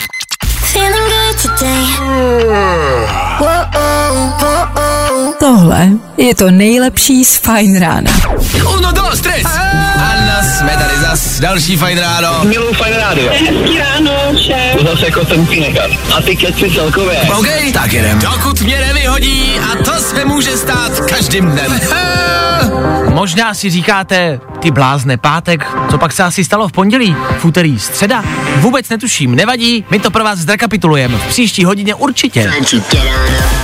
Tohle 5.39 5.89
je 6.17 6.35
to 6.35 6.51
nejlepší 6.51 7.25
z 7.25 7.37
Fajn 7.37 7.79
rána. 7.79 8.11
Uno, 8.77 8.91
dos, 8.91 9.21
tres. 9.21 9.45
Ano, 9.95 10.49
jsme 10.57 10.77
tady 10.77 10.97
zas, 11.01 11.39
další 11.39 11.77
fajn 11.77 11.99
ráno. 11.99 12.43
Miluju 12.43 12.73
fajn 12.73 12.95
rádio. 12.95 13.29
Hezký 13.29 13.79
ráno, 13.79 14.11
šéf. 14.37 14.89
Zase 14.89 15.05
jako 15.05 15.25
ten. 15.25 15.47
A 16.17 16.21
ty 16.21 16.35
keci 16.35 16.71
celkově. 16.75 17.21
OK, 17.39 17.47
tak 17.73 17.93
jedem. 17.93 18.19
Dokud 18.19 18.61
mě 18.61 18.79
nevyhodí 18.79 19.59
a 19.71 19.83
to 19.83 19.91
se 19.91 20.25
může 20.25 20.57
stát 20.57 20.99
každým 20.99 21.51
dnem. 21.51 21.79
Možná 23.13 23.53
si 23.53 23.69
říkáte, 23.69 24.39
ty 24.59 24.71
blázne 24.71 25.17
pátek, 25.17 25.67
co 25.91 25.97
pak 25.97 26.13
se 26.13 26.23
asi 26.23 26.43
stalo 26.43 26.67
v 26.67 26.71
pondělí, 26.71 27.15
v 27.39 27.45
úterý, 27.45 27.79
středa? 27.79 28.23
Vůbec 28.59 28.89
netuším, 28.89 29.35
nevadí, 29.35 29.85
my 29.91 29.99
to 29.99 30.11
pro 30.11 30.23
vás 30.23 30.39
zrekapitulujeme 30.39 31.17
v 31.17 31.27
příští 31.27 31.65
hodině 31.65 31.95
určitě. 31.95 32.51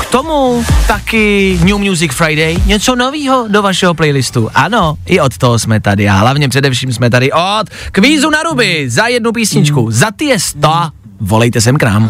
K 0.01 0.05
tomu 0.05 0.65
taky 0.87 1.59
New 1.63 1.77
Music 1.77 2.13
Friday, 2.13 2.57
něco 2.65 2.95
novýho 2.95 3.45
do 3.47 3.61
vašeho 3.61 3.93
playlistu. 3.93 4.49
Ano, 4.55 4.95
i 5.05 5.19
od 5.19 5.37
toho 5.37 5.59
jsme 5.59 5.79
tady 5.79 6.09
a 6.09 6.13
hlavně 6.13 6.49
především 6.49 6.93
jsme 6.93 7.09
tady 7.09 7.31
od 7.31 7.63
kvízu 7.91 8.29
na 8.29 8.43
ruby 8.43 8.89
za 8.89 9.07
jednu 9.07 9.31
písničku, 9.31 9.91
za 9.91 10.07
ty 10.15 10.25
je 10.25 10.39
sto, 10.39 10.89
volejte 11.19 11.61
sem 11.61 11.77
k 11.77 11.83
nám. 11.83 12.09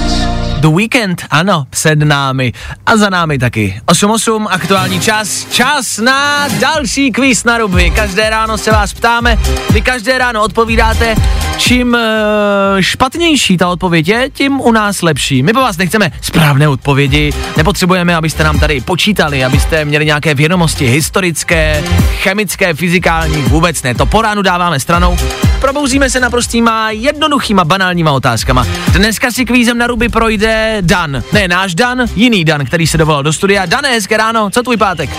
The 0.61 0.67
Weekend, 0.67 1.25
ano, 1.29 1.65
před 1.69 1.99
námi 1.99 2.53
a 2.85 2.97
za 2.97 3.09
námi 3.09 3.37
taky. 3.39 3.81
8.8, 3.87 4.47
aktuální 4.49 4.99
čas, 4.99 5.47
čas 5.51 5.97
na 5.97 6.47
další 6.47 7.11
kvíz 7.11 7.43
na 7.43 7.57
ruby. 7.57 7.91
Každé 7.95 8.29
ráno 8.29 8.57
se 8.57 8.71
vás 8.71 8.93
ptáme, 8.93 9.37
vy 9.69 9.81
každé 9.81 10.17
ráno 10.17 10.43
odpovídáte, 10.43 11.15
čím 11.57 11.87
uh, 11.87 11.99
špatnější 12.79 13.57
ta 13.57 13.67
odpověď 13.67 14.07
je, 14.07 14.29
tím 14.29 14.61
u 14.61 14.71
nás 14.71 15.01
lepší. 15.01 15.43
My 15.43 15.53
po 15.53 15.59
vás 15.59 15.77
nechceme 15.77 16.11
správné 16.21 16.67
odpovědi, 16.67 17.33
nepotřebujeme, 17.57 18.15
abyste 18.15 18.43
nám 18.43 18.59
tady 18.59 18.81
počítali, 18.81 19.45
abyste 19.45 19.85
měli 19.85 20.05
nějaké 20.05 20.33
vědomosti 20.33 20.85
historické, 20.87 21.83
chemické, 22.21 22.73
fyzikální, 22.73 23.41
vůbec 23.41 23.83
ne. 23.83 23.95
To 23.95 24.05
po 24.05 24.21
ránu 24.21 24.41
dáváme 24.41 24.79
stranou. 24.79 25.17
Probouzíme 25.61 26.09
se 26.09 26.19
naprostýma 26.19 26.91
jednoduchýma 26.91 27.63
banálníma 27.63 28.11
otázkama. 28.11 28.67
Dneska 28.93 29.31
si 29.31 29.45
kvízem 29.45 29.77
na 29.77 29.87
ruby 29.87 30.09
projde 30.09 30.50
Dan. 30.81 31.23
Ne 31.33 31.47
náš 31.47 31.75
Dan, 31.75 32.05
jiný 32.15 32.45
Dan, 32.45 32.65
který 32.65 32.87
se 32.87 32.97
dovolal 32.97 33.23
do 33.23 33.33
studia. 33.33 33.65
Dané, 33.65 33.89
hezké 33.89 34.17
ráno, 34.17 34.49
co 34.49 34.63
tvůj 34.63 34.77
pátek? 34.77 35.09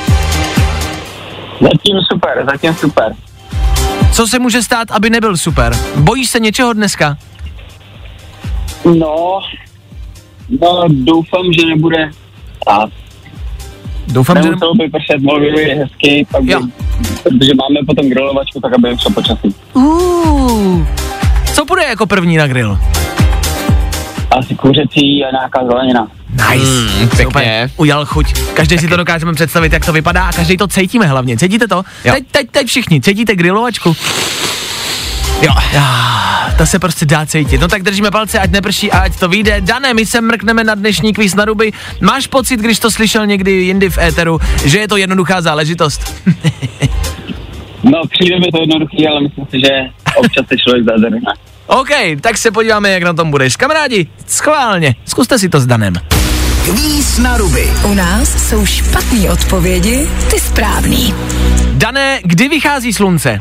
Zatím 1.60 1.96
super, 2.12 2.44
zatím 2.50 2.74
super. 2.74 3.14
Co 4.12 4.26
se 4.26 4.38
může 4.38 4.62
stát, 4.62 4.90
aby 4.90 5.10
nebyl 5.10 5.36
super? 5.36 5.76
Bojíš 5.96 6.30
se 6.30 6.40
něčeho 6.40 6.72
dneska? 6.72 7.16
No, 8.84 9.40
no 10.60 10.84
doufám, 10.88 11.52
že 11.58 11.66
nebude 11.66 12.10
stát. 12.62 12.90
Doufám, 14.06 14.36
že... 14.36 14.42
Nemuselo 14.42 14.74
by 14.74 14.88
pršet, 14.88 15.22
mohl 15.22 15.40
by 15.40 15.50
být 15.50 15.74
hezky, 15.74 16.26
pak 16.30 16.42
by, 16.42 16.54
protože 17.22 17.50
máme 17.54 17.86
potom 17.86 18.08
grilovačku, 18.08 18.60
tak 18.60 18.72
aby 18.74 18.96
šlo 18.98 19.10
počasí. 19.10 19.54
Uh, 19.72 20.86
co 21.54 21.64
bude 21.64 21.82
jako 21.82 22.06
první 22.06 22.36
na 22.36 22.46
grill? 22.46 22.78
Asi 24.38 24.54
kuřecí 24.54 25.24
a 25.24 25.30
nějaká 25.30 25.64
zelenina. 25.66 26.08
Nice. 26.30 26.66
Mm, 26.66 27.08
pěkně. 27.08 27.70
Udělal 27.76 28.06
chuť. 28.06 28.40
Každý 28.54 28.78
si 28.78 28.88
to 28.88 28.96
dokážeme 28.96 29.32
představit, 29.32 29.72
jak 29.72 29.86
to 29.86 29.92
vypadá 29.92 30.24
a 30.24 30.32
každý 30.32 30.56
to 30.56 30.68
cítíme 30.68 31.06
hlavně. 31.06 31.36
Cítíte 31.36 31.68
to? 31.68 31.82
Jo. 32.04 32.14
Teď, 32.14 32.24
teď, 32.30 32.50
teď 32.50 32.66
všichni. 32.66 33.00
Cítíte 33.00 33.36
grilovačku? 33.36 33.96
Jo. 35.42 35.52
Ah, 35.78 36.54
to 36.58 36.66
se 36.66 36.78
prostě 36.78 37.06
dá 37.06 37.26
cítit. 37.26 37.60
No 37.60 37.68
tak 37.68 37.82
držíme 37.82 38.10
palce, 38.10 38.38
ať 38.38 38.50
neprší 38.50 38.92
a 38.92 38.98
ať 38.98 39.18
to 39.20 39.28
vyjde. 39.28 39.60
Dané, 39.60 39.94
my 39.94 40.06
se 40.06 40.20
mrkneme 40.20 40.64
na 40.64 40.74
dnešní 40.74 41.12
kvíz 41.12 41.34
na 41.34 41.44
ruby. 41.44 41.72
Máš 42.00 42.26
pocit, 42.26 42.60
když 42.60 42.78
to 42.78 42.90
slyšel 42.90 43.26
někdy 43.26 43.52
jindy 43.52 43.90
v 43.90 43.98
éteru, 43.98 44.38
že 44.64 44.78
je 44.78 44.88
to 44.88 44.96
jednoduchá 44.96 45.40
záležitost? 45.40 46.14
No, 47.84 48.02
přijde 48.10 48.38
mi 48.38 48.46
to 48.52 48.60
jednoduchý, 48.60 49.08
ale 49.08 49.20
myslím 49.20 49.46
si, 49.50 49.60
že 49.60 49.70
občas 50.16 50.46
se 50.46 50.56
člověk 50.56 50.84
zadere. 50.84 51.16
OK, 51.66 51.88
tak 52.20 52.38
se 52.38 52.50
podíváme, 52.50 52.90
jak 52.90 53.02
na 53.02 53.12
tom 53.12 53.30
budeš. 53.30 53.56
Kamarádi, 53.56 54.06
schválně, 54.26 54.94
zkuste 55.04 55.38
si 55.38 55.48
to 55.48 55.60
s 55.60 55.66
Danem. 55.66 55.94
Kvíz 56.64 57.18
na 57.18 57.36
ruby. 57.36 57.70
U 57.84 57.94
nás 57.94 58.48
jsou 58.48 58.66
špatné 58.66 59.30
odpovědi, 59.30 60.08
ty 60.30 60.38
správný. 60.38 61.14
Dané, 61.72 62.20
kdy 62.24 62.48
vychází 62.48 62.92
slunce? 62.92 63.40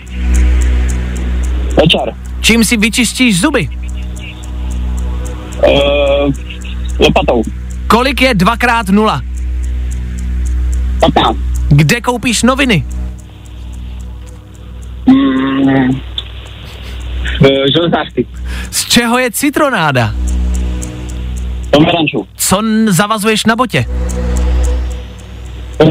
Večer. 1.81 2.13
Čím 2.41 2.63
si 2.63 2.77
vyčistíš 2.77 3.41
zuby? 3.41 3.69
Uh, 5.67 6.33
lopatou. 6.99 7.43
Kolik 7.87 8.21
je 8.21 8.35
2x0? 8.35 9.21
15. 10.99 11.37
Kde 11.69 12.01
koupíš 12.01 12.43
noviny? 12.43 12.85
Mm, 15.05 16.01
železářství. 17.75 18.27
Z 18.71 18.85
čeho 18.89 19.19
je 19.19 19.31
citronáda? 19.31 20.13
Pomerančů. 21.71 22.27
Co 22.35 22.61
zavazuješ 22.87 23.45
na 23.45 23.55
botě? 23.55 23.85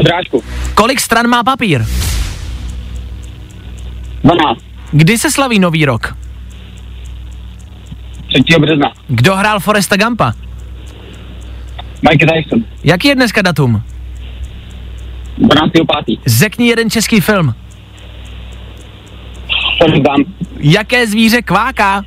Drážku. 0.03 0.43
Kolik 0.75 0.99
stran 0.99 1.27
má 1.27 1.43
papír? 1.43 1.85
12. 4.23 4.59
Kdy 4.91 5.17
se 5.17 5.31
slaví 5.31 5.59
nový 5.59 5.85
rok? 5.85 6.15
3. 8.27 8.59
března. 8.59 8.91
Kdo 9.07 9.35
hrál 9.35 9.59
Foresta 9.59 9.97
Gampa? 9.97 10.33
Mike 12.09 12.25
Tyson. 12.25 12.63
Jaký 12.83 13.07
je 13.07 13.15
dneska 13.15 13.41
datum? 13.41 13.83
12. 15.37 15.71
5. 16.05 16.19
Řekni 16.25 16.67
jeden 16.67 16.89
český 16.89 17.19
film. 17.21 17.55
Jaké 20.59 21.07
zvíře 21.07 21.41
kváká? 21.41 22.03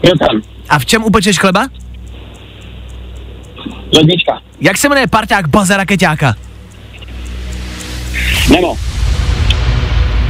Krocan. 0.00 0.40
A 0.68 0.78
v 0.78 0.86
čem 0.86 1.04
upečeš 1.04 1.38
chleba? 1.38 1.66
Lednička. 3.96 4.40
Jak 4.60 4.76
se 4.78 4.88
jmenuje 4.88 5.06
parťák 5.06 5.48
Baza 5.48 5.76
Rakeťáka? 5.76 6.34
Nemo. 8.50 8.76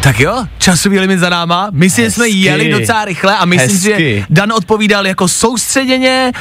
Tak 0.03 0.21
jo, 0.21 0.45
časový 0.59 0.99
limit 0.99 1.19
za 1.19 1.29
náma. 1.29 1.69
Myslím, 1.73 2.05
že 2.05 2.11
jsme 2.11 2.25
Hezky. 2.25 2.39
jeli 2.39 2.71
docela 2.73 3.05
rychle 3.05 3.37
a 3.37 3.45
myslím, 3.45 3.79
si, 3.79 3.83
že 3.83 3.91
Hezky. 3.91 4.27
Dan 4.31 4.53
odpovídal 4.53 5.07
jako 5.07 5.29
soustředěně 5.29 6.33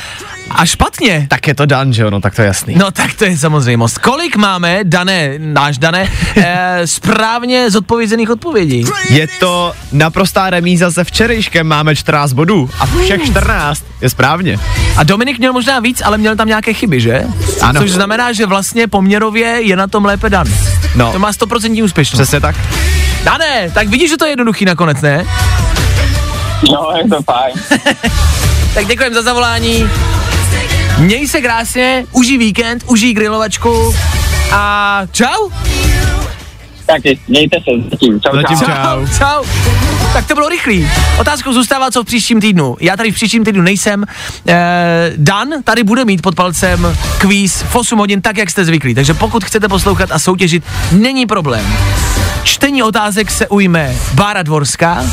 a 0.50 0.65
špatně. 0.65 1.28
Tak 1.30 1.47
je 1.47 1.56
to 1.56 1.65
Dan, 1.65 1.93
že 1.93 2.02
jo, 2.02 2.10
no 2.10 2.21
tak 2.21 2.36
to 2.36 2.41
je 2.41 2.45
jasný. 2.45 2.76
No 2.78 2.91
tak 2.91 3.13
to 3.13 3.26
je 3.26 3.38
samozřejmost. 3.38 3.97
Kolik 3.97 4.36
máme, 4.36 4.80
Dané, 4.84 5.34
náš 5.38 5.78
Dané, 5.78 6.10
eh, 6.36 6.82
správně 6.86 7.71
zodpovězených 7.71 8.30
odpovědí? 8.30 8.86
Je 9.10 9.28
to 9.39 9.74
naprostá 9.91 10.50
remíza 10.50 10.91
se 10.91 11.04
včerejškem, 11.04 11.67
máme 11.67 11.95
14 11.95 12.34
bodů 12.34 12.69
a 12.80 12.86
všech 12.86 13.26
14 13.26 13.84
je 14.02 14.10
správně. 14.10 14.60
A 14.97 15.04
Dominik 15.04 15.39
měl 15.39 15.54
možná 15.54 15.80
víc, 15.80 16.02
ale 16.06 16.17
měl 16.17 16.36
tam 16.36 16.47
nějaké 16.47 16.74
chyby, 16.74 17.02
že? 17.02 17.24
Ano. 17.62 17.82
Což 17.82 17.91
znamená, 17.91 18.34
že 18.34 18.45
vlastně 18.45 18.88
poměrově 18.88 19.47
je 19.47 19.76
na 19.76 19.88
tom 19.88 20.06
lépe 20.06 20.30
Dan. 20.30 20.47
No. 20.95 21.12
To 21.12 21.19
má 21.19 21.32
100% 21.32 21.84
úspěšnost. 21.84 22.21
Přesně 22.21 22.39
tak. 22.39 22.56
Dané, 23.23 23.71
tak 23.73 23.88
vidíš, 23.88 24.10
že 24.10 24.17
to 24.17 24.25
je 24.25 24.31
jednoduchý 24.31 24.65
nakonec, 24.65 25.01
ne? 25.01 25.25
No, 26.71 26.91
je 26.97 27.10
to 27.10 27.21
fajn. 27.23 27.53
Tak 28.73 28.88
děkujem 28.88 29.13
za 29.13 29.21
zavolání. 29.21 29.89
Měj 30.97 31.27
se 31.27 31.41
krásně, 31.41 32.05
užij 32.12 32.38
víkend, 32.38 32.84
užij 32.88 33.13
grilovačku 33.13 33.95
a 34.51 35.01
čau. 35.12 35.49
Taky, 36.86 37.19
mějte 37.27 37.57
se 37.57 37.89
zatím. 37.89 38.21
Čau, 38.21 38.36
Zatím 38.36 38.57
čau. 38.60 38.65
čau. 38.65 39.07
Čau. 39.17 39.43
Tak 40.13 40.28
to 40.28 40.36
bylo 40.36 40.50
rychlý. 40.50 40.89
Otázkou 41.19 41.54
zůstává, 41.54 41.91
co 41.91 42.04
v 42.04 42.06
příštím 42.06 42.41
týdnu. 42.41 42.76
Já 42.80 42.97
tady 42.97 43.12
v 43.12 43.15
příštím 43.15 43.45
týdnu 43.45 43.62
nejsem. 43.62 44.06
Eh, 44.47 45.13
Dan 45.17 45.47
tady 45.63 45.84
bude 45.84 46.06
mít 46.06 46.21
pod 46.21 46.36
palcem 46.36 46.97
kvíz 47.17 47.62
v 47.62 47.76
8 47.76 48.00
hodin, 48.00 48.21
tak 48.21 48.38
jak 48.38 48.50
jste 48.50 48.65
zvyklí. 48.65 48.95
Takže 48.95 49.13
pokud 49.13 49.43
chcete 49.43 49.67
poslouchat 49.67 50.12
a 50.12 50.19
soutěžit, 50.19 50.63
není 50.91 51.26
problém. 51.26 51.65
Čtení 52.43 52.84
otázek 52.84 53.32
se 53.32 53.47
ujme 53.47 53.95
Bára 54.13 54.43
Dvorská 54.43 55.06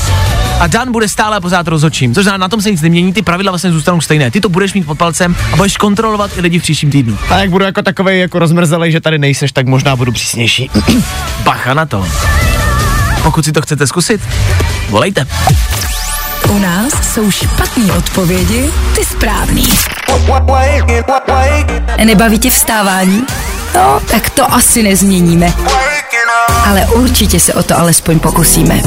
a 0.61 0.67
Dan 0.67 0.93
bude 0.93 1.09
stále 1.09 1.37
a 1.37 1.41
pořád 1.41 1.69
rozhodčím. 1.69 2.15
Což 2.15 2.25
znamená, 2.25 2.43
na 2.43 2.49
tom 2.49 2.63
se 2.63 2.71
nic 2.71 2.83
nemění, 2.83 3.13
ty 3.13 3.23
pravidla 3.23 3.53
vlastně 3.53 3.73
zůstanou 3.73 4.01
stejné. 4.01 4.31
Ty 4.31 4.41
to 4.41 4.49
budeš 4.49 4.75
mít 4.75 4.87
pod 4.87 4.99
palcem 4.99 5.37
a 5.53 5.57
budeš 5.57 5.77
kontrolovat 5.77 6.31
i 6.37 6.41
lidi 6.41 6.59
v 6.59 6.63
příštím 6.63 6.91
týdnu. 6.91 7.19
A 7.31 7.39
jak 7.39 7.51
budu 7.51 7.65
jako 7.65 7.83
takovej 7.83 8.21
jako 8.21 8.39
rozmrzelej, 8.39 8.93
že 8.93 9.01
tady 9.01 9.19
nejseš, 9.19 9.53
tak 9.53 9.67
možná 9.67 9.97
budu 9.97 10.13
přísnější. 10.13 10.71
Bacha 11.45 11.75
na 11.75 11.87
to. 11.87 12.07
Pokud 13.23 13.45
si 13.45 13.53
to 13.53 13.63
chcete 13.63 13.87
zkusit, 13.87 14.21
volejte. 14.88 15.27
U 16.51 16.59
nás 16.59 16.92
jsou 17.14 17.31
špatné 17.31 17.92
odpovědi, 17.92 18.70
ty 18.94 19.05
správný. 19.05 19.64
Nebaví 22.05 22.38
tě 22.38 22.51
vstávání? 22.51 23.27
No, 23.74 24.01
tak 24.11 24.31
to 24.31 24.53
asi 24.55 24.83
nezměníme. 24.83 25.53
Ale 26.66 26.87
určitě 26.87 27.40
se 27.40 27.55
o 27.55 27.62
to 27.62 27.79
alespoň 27.79 28.18
pokusíme. 28.18 28.81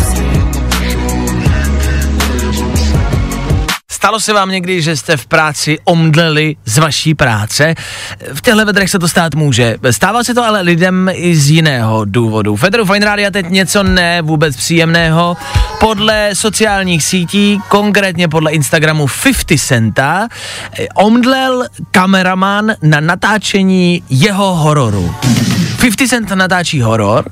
Stalo 4.02 4.20
se 4.20 4.34
vám 4.34 4.50
někdy, 4.50 4.82
že 4.82 4.96
jste 4.96 5.18
v 5.18 5.26
práci 5.26 5.80
omdleli 5.84 6.56
z 6.66 6.78
vaší 6.78 7.16
práce? 7.16 7.76
V 8.34 8.42
těchto 8.42 8.66
vedrech 8.66 8.90
se 8.90 9.00
to 9.00 9.08
stát 9.08 9.36
může. 9.36 9.78
Stává 9.92 10.24
se 10.24 10.34
to 10.34 10.46
ale 10.46 10.62
lidem 10.62 11.10
i 11.14 11.36
z 11.36 11.50
jiného 11.50 12.06
důvodu. 12.06 12.56
Federu 12.56 12.86
Fine 12.86 13.06
Radio 13.06 13.32
teď 13.32 13.50
něco 13.50 13.84
ne 13.84 14.22
vůbec 14.22 14.56
příjemného. 14.56 15.38
Podle 15.80 16.30
sociálních 16.34 17.04
sítí, 17.04 17.62
konkrétně 17.68 18.28
podle 18.28 18.52
Instagramu 18.52 19.08
50 19.24 19.58
Centa, 19.58 20.28
omdlel 20.96 21.66
kameraman 21.92 22.72
na 22.82 23.00
natáčení 23.00 24.04
jeho 24.10 24.56
hororu. 24.56 25.16
50 25.82 26.08
Cent 26.08 26.30
natáčí 26.30 26.82
horor, 26.82 27.26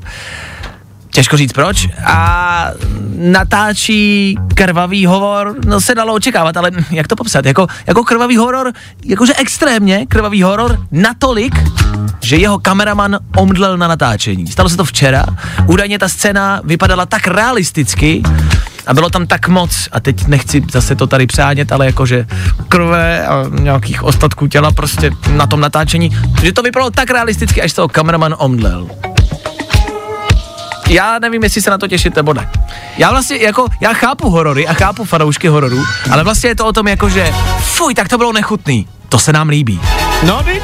Těžko 1.12 1.38
říct 1.38 1.54
proč. 1.54 1.88
A 2.06 2.72
natáčí 3.16 4.38
krvavý 4.54 5.06
horor, 5.06 5.56
no 5.66 5.82
se 5.82 5.96
dalo 5.96 6.14
očekávat, 6.14 6.58
ale 6.58 6.72
jak 6.92 7.08
to 7.08 7.16
popsat? 7.16 7.46
Jako, 7.46 7.68
jako 7.88 8.04
krvavý 8.04 8.38
horor, 8.38 8.72
jakože 9.06 9.34
extrémně 9.36 10.06
krvavý 10.06 10.44
horor, 10.44 10.80
natolik, 10.92 11.56
že 12.22 12.36
jeho 12.36 12.60
kameraman 12.60 13.20
omdlel 13.38 13.78
na 13.78 13.88
natáčení. 13.88 14.48
Stalo 14.48 14.70
se 14.70 14.78
to 14.78 14.86
včera. 14.86 15.26
Údajně 15.66 16.00
ta 16.00 16.10
scéna 16.10 16.62
vypadala 16.64 17.06
tak 17.06 17.28
realisticky, 17.28 18.24
a 18.88 18.94
bylo 18.94 19.10
tam 19.10 19.28
tak 19.28 19.48
moc, 19.48 19.90
a 19.92 20.00
teď 20.00 20.28
nechci 20.28 20.64
zase 20.72 20.96
to 20.96 21.08
tady 21.08 21.28
přánět, 21.28 21.72
ale 21.72 21.86
jakože 21.86 22.26
krve 22.70 23.28
a 23.28 23.46
nějakých 23.60 24.04
ostatků 24.04 24.48
těla 24.48 24.72
prostě 24.72 25.12
na 25.32 25.48
tom 25.48 25.62
natáčení, 25.62 26.18
že 26.42 26.54
to 26.54 26.62
vypadalo 26.62 26.92
tak 26.92 27.10
realisticky, 27.10 27.62
až 27.62 27.72
z 27.72 27.76
toho 27.76 27.88
kameraman 27.88 28.36
omdlel 28.38 28.88
já 30.90 31.20
nevím, 31.20 31.44
jestli 31.44 31.62
se 31.62 31.70
na 31.70 31.78
to 31.78 31.88
těšit 31.88 32.16
nebo 32.16 32.34
ne. 32.34 32.50
Já 32.98 33.12
vlastně 33.12 33.38
jako, 33.38 33.68
já 33.82 33.94
chápu 33.94 34.30
horory 34.30 34.68
a 34.68 34.74
chápu 34.74 35.06
fanoušky 35.06 35.48
hororů, 35.48 35.84
ale 36.12 36.24
vlastně 36.24 36.50
je 36.50 36.56
to 36.56 36.66
o 36.66 36.74
tom 36.74 36.88
jako, 36.88 37.10
že 37.10 37.34
fuj, 37.60 37.96
tak 37.96 38.08
to 38.08 38.18
bylo 38.18 38.34
nechutný. 38.34 38.88
To 39.10 39.20
se 39.20 39.34
nám 39.34 39.50
líbí. 39.50 39.80
No, 40.24 40.42
viď? 40.46 40.64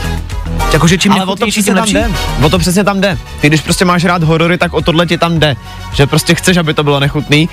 Jakože 0.73 0.97
čím 0.97 1.11
Ale 1.11 1.25
o 1.25 1.35
to 1.35 1.47
přesně 1.47 1.63
tím 1.63 1.75
tam 1.75 1.89
jde. 1.89 2.11
O 2.41 2.49
to 2.49 2.59
přesně 2.59 2.83
tam 2.83 3.01
jde. 3.01 3.17
Ty 3.41 3.47
když 3.47 3.61
prostě 3.61 3.85
máš 3.85 4.05
rád 4.05 4.23
horory, 4.23 4.57
tak 4.57 4.73
o 4.73 4.81
tohle 4.81 5.05
ti 5.05 5.17
tam 5.17 5.39
jde. 5.39 5.55
Že 5.93 6.07
prostě 6.07 6.35
chceš, 6.35 6.57
aby 6.57 6.73
to 6.73 6.83
bylo 6.83 6.99
nechutný. 6.99 7.49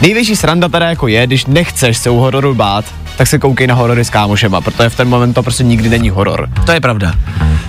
Největší 0.00 0.36
sranda 0.36 0.68
teda 0.68 0.88
jako 0.88 1.08
je, 1.08 1.26
když 1.26 1.46
nechceš 1.46 1.98
se 1.98 2.10
u 2.10 2.16
hororu 2.16 2.54
bát, 2.54 2.84
tak 3.16 3.26
se 3.26 3.38
koukej 3.38 3.66
na 3.66 3.74
horory 3.74 4.04
s 4.04 4.10
kámošema, 4.10 4.60
protože 4.60 4.88
v 4.88 4.96
ten 4.96 5.08
moment 5.08 5.32
to 5.32 5.42
prostě 5.42 5.64
nikdy 5.64 5.88
není 5.88 6.10
horor. 6.10 6.48
To 6.66 6.72
je 6.72 6.80
pravda. 6.80 7.12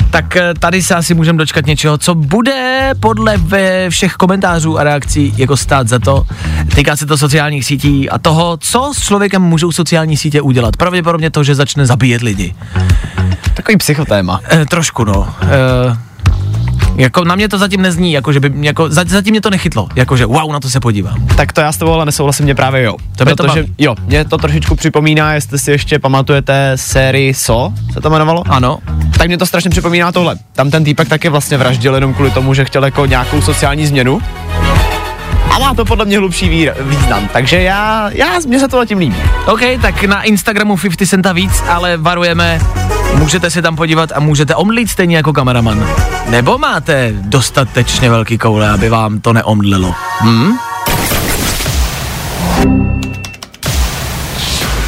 Tak 0.09 0.35
eh, 0.35 0.53
tady 0.59 0.81
se 0.81 0.95
asi 0.95 1.13
můžeme 1.13 1.37
dočkat 1.37 1.65
něčeho, 1.65 1.97
co 1.97 2.15
bude 2.15 2.91
podle 2.99 3.37
ve 3.37 3.89
všech 3.89 4.13
komentářů 4.13 4.79
a 4.79 4.83
reakcí 4.83 5.33
jako 5.37 5.57
stát 5.57 5.87
za 5.87 5.99
to. 5.99 6.25
Týká 6.75 6.95
se 6.95 7.05
to 7.05 7.17
sociálních 7.17 7.65
sítí 7.65 8.09
a 8.09 8.19
toho, 8.19 8.57
co 8.57 8.91
s 8.95 9.03
člověkem 9.03 9.41
můžou 9.41 9.71
sociální 9.71 10.17
sítě 10.17 10.41
udělat. 10.41 10.77
Pravděpodobně 10.77 11.29
to, 11.29 11.43
že 11.43 11.55
začne 11.55 11.85
zabíjet 11.85 12.21
lidi. 12.21 12.55
Takový 13.53 13.77
psychotéma. 13.77 14.39
E, 14.51 14.65
trošku 14.65 15.03
no. 15.03 15.33
E, 15.41 16.12
jako 16.97 17.23
na 17.23 17.35
mě 17.35 17.49
to 17.49 17.57
zatím 17.57 17.81
nezní, 17.81 18.11
jako 18.13 18.33
že 18.33 18.39
by, 18.39 18.51
jako, 18.61 18.89
za- 18.89 19.03
zatím 19.07 19.31
mě 19.31 19.41
to 19.41 19.49
nechytlo, 19.49 19.87
jakože 19.95 20.25
wow, 20.25 20.51
na 20.51 20.59
to 20.59 20.69
se 20.69 20.79
podívám. 20.79 21.27
Tak 21.27 21.53
to 21.53 21.61
já 21.61 21.71
s 21.71 21.77
tebou 21.77 21.91
ale 21.91 22.05
nesouhlasím, 22.05 22.43
mě 22.45 22.55
právě 22.55 22.83
jo. 22.83 22.95
To 23.17 23.25
Protože, 23.25 23.47
baví. 23.47 23.73
jo, 23.77 23.95
mě 24.05 24.25
to 24.25 24.37
trošičku 24.37 24.75
připomíná, 24.75 25.33
jestli 25.33 25.59
si 25.59 25.71
ještě 25.71 25.99
pamatujete 25.99 26.71
sérii 26.75 27.33
So, 27.33 27.73
se 27.93 28.01
to 28.01 28.09
jmenovalo? 28.09 28.43
Ano. 28.49 28.79
Tak 29.17 29.27
mě 29.27 29.37
to 29.37 29.45
strašně 29.45 29.69
připomíná 29.69 30.11
tohle. 30.11 30.35
Tam 30.53 30.71
ten 30.71 30.83
týpek 30.83 31.09
taky 31.09 31.29
vlastně 31.29 31.57
vraždil 31.57 31.95
jenom 31.95 32.13
kvůli 32.13 32.31
tomu, 32.31 32.53
že 32.53 32.65
chtěl 32.65 32.85
jako 32.85 33.05
nějakou 33.05 33.41
sociální 33.41 33.87
změnu. 33.87 34.21
A 35.53 35.59
má 35.59 35.73
to 35.73 35.85
podle 35.85 36.05
mě 36.05 36.17
hlubší 36.17 36.49
vír, 36.49 36.73
význam. 36.79 37.29
Takže 37.33 37.61
já, 37.61 38.09
já, 38.13 38.39
mně 38.47 38.59
se 38.59 38.67
to 38.67 38.77
zatím 38.77 38.97
líbí. 38.97 39.15
OK, 39.45 39.61
tak 39.81 40.03
na 40.03 40.23
Instagramu 40.23 40.77
50 40.77 41.05
Centa 41.09 41.33
víc, 41.33 41.63
ale 41.69 41.97
varujeme, 41.97 42.61
můžete 43.15 43.49
se 43.49 43.61
tam 43.61 43.75
podívat 43.75 44.09
a 44.15 44.19
můžete 44.19 44.55
omdlit 44.55 44.89
stejně 44.89 45.17
jako 45.17 45.33
kameraman. 45.33 45.87
Nebo 46.29 46.57
máte 46.57 47.13
dostatečně 47.21 48.09
velký 48.09 48.37
koule, 48.37 48.69
aby 48.69 48.89
vám 48.89 49.19
to 49.19 49.33
neomdlelo. 49.33 49.95
Hm? 50.21 50.53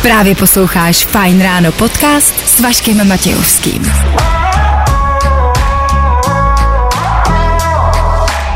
Právě 0.02 0.36
posloucháš 0.36 1.06
Fine 1.06 1.44
Ráno 1.44 1.72
podcast 1.72 2.48
s 2.48 2.60
Vaškem 2.60 3.08
Matějovským. 3.08 3.92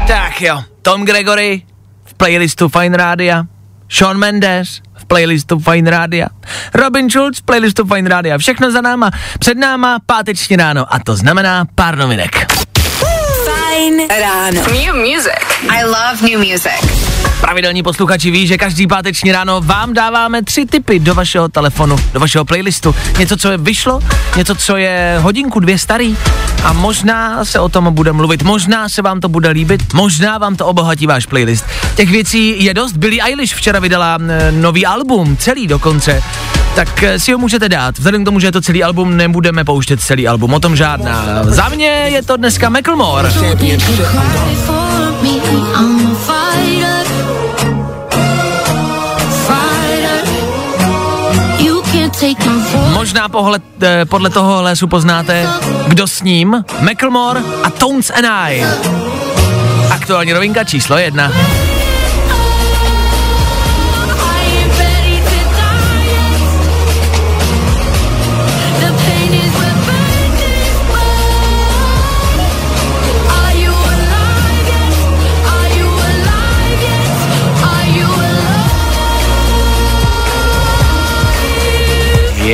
Tak 0.07 0.41
jo, 0.41 0.63
Tom 0.81 1.05
Gregory 1.05 1.61
playlistu 2.19 2.69
Fine 2.69 2.97
Rádia, 2.97 3.43
Sean 3.89 4.17
Mendes 4.17 4.81
v 4.97 5.05
playlistu 5.05 5.59
Fine 5.59 5.91
Rádia, 5.91 6.27
Robin 6.73 7.09
Schulz 7.09 7.39
v 7.39 7.41
playlistu 7.41 7.85
Fine 7.85 8.09
Rádia, 8.09 8.37
všechno 8.37 8.71
za 8.71 8.81
náma, 8.81 9.11
před 9.39 9.57
náma 9.57 9.97
páteční 10.05 10.55
ráno 10.55 10.93
a 10.93 10.99
to 10.99 11.15
znamená 11.15 11.65
pár 11.75 11.97
novinek. 11.97 12.51
Fajn 13.45 14.07
ráno. 14.19 14.61
New 14.61 14.95
music. 14.95 15.45
I 15.69 15.83
love 15.83 16.21
new 16.21 16.39
music. 16.39 17.28
Pravidelní 17.41 17.83
posluchači 17.83 18.31
ví, 18.31 18.47
že 18.47 18.57
každý 18.57 18.87
páteční 18.87 19.31
ráno 19.31 19.61
vám 19.61 19.93
dáváme 19.93 20.43
tři 20.43 20.65
tipy 20.65 20.99
do 20.99 21.15
vašeho 21.15 21.49
telefonu, 21.49 21.95
do 22.13 22.19
vašeho 22.19 22.45
playlistu. 22.45 22.95
Něco, 23.19 23.37
co 23.37 23.51
je 23.51 23.57
vyšlo, 23.57 23.99
něco, 24.37 24.55
co 24.55 24.77
je 24.77 25.17
hodinku, 25.21 25.59
dvě 25.59 25.79
starý 25.79 26.17
a 26.63 26.73
možná 26.73 27.45
se 27.45 27.59
o 27.59 27.69
tom 27.69 27.93
bude 27.93 28.13
mluvit, 28.13 28.43
možná 28.43 28.89
se 28.89 29.01
vám 29.01 29.19
to 29.19 29.29
bude 29.29 29.49
líbit, 29.49 29.93
možná 29.93 30.37
vám 30.37 30.55
to 30.55 30.67
obohatí 30.67 31.07
váš 31.07 31.25
playlist. 31.25 31.65
Těch 31.95 32.09
věcí 32.09 32.63
je 32.63 32.73
dost. 32.73 32.97
Billie 32.97 33.23
Eilish 33.23 33.55
včera 33.55 33.79
vydala 33.79 34.17
nový 34.51 34.85
album, 34.85 35.37
celý 35.37 35.67
dokonce, 35.67 36.23
tak 36.75 37.03
e, 37.03 37.19
si 37.19 37.31
ho 37.31 37.37
můžete 37.37 37.69
dát. 37.69 37.97
Vzhledem 37.97 38.21
k 38.21 38.25
tomu, 38.25 38.39
že 38.39 38.47
je 38.47 38.51
to 38.51 38.61
celý 38.61 38.83
album, 38.83 39.17
nebudeme 39.17 39.63
pouštět 39.63 40.01
celý 40.01 40.27
album, 40.27 40.53
o 40.53 40.59
tom 40.59 40.75
žádná. 40.75 41.43
Za 41.43 41.69
mě 41.69 41.85
je 41.85 42.23
to 42.23 42.37
dneska 42.37 42.69
Macklemore. 42.69 43.31
Možná 52.93 53.29
pohled, 53.29 53.63
eh, 53.81 54.05
podle 54.05 54.29
toho 54.29 54.61
lesu 54.61 54.87
poznáte, 54.87 55.47
kdo 55.87 56.07
s 56.07 56.23
ním, 56.23 56.65
Macklemore 56.81 57.41
a 57.63 57.69
Tones 57.69 58.09
and 58.09 58.25
I. 58.25 58.65
Aktuální 59.91 60.33
rovinka 60.33 60.63
číslo 60.63 60.97
jedna. 60.97 61.31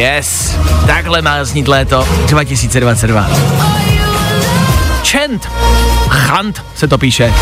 Yes, 0.05 0.57
takhle 0.87 1.21
má 1.21 1.43
znít 1.43 1.67
léto 1.67 2.07
2022. 2.27 3.29
Chant, 5.11 5.49
Chant 6.09 6.63
se 6.75 6.87
to 6.87 6.97
píše. 6.97 7.33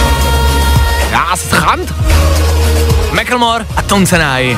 Jas, 1.11 1.47
Chant. 1.51 1.93
Macklemore 3.14 3.66
a 3.76 3.82
Tonsenai. 3.82 4.57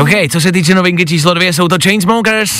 OK, 0.00 0.10
co 0.32 0.40
se 0.40 0.52
týče 0.52 0.74
novinky 0.74 1.06
číslo 1.06 1.34
dvě, 1.34 1.52
jsou 1.52 1.68
to 1.68 1.76
Chainsmokers. 1.82 2.52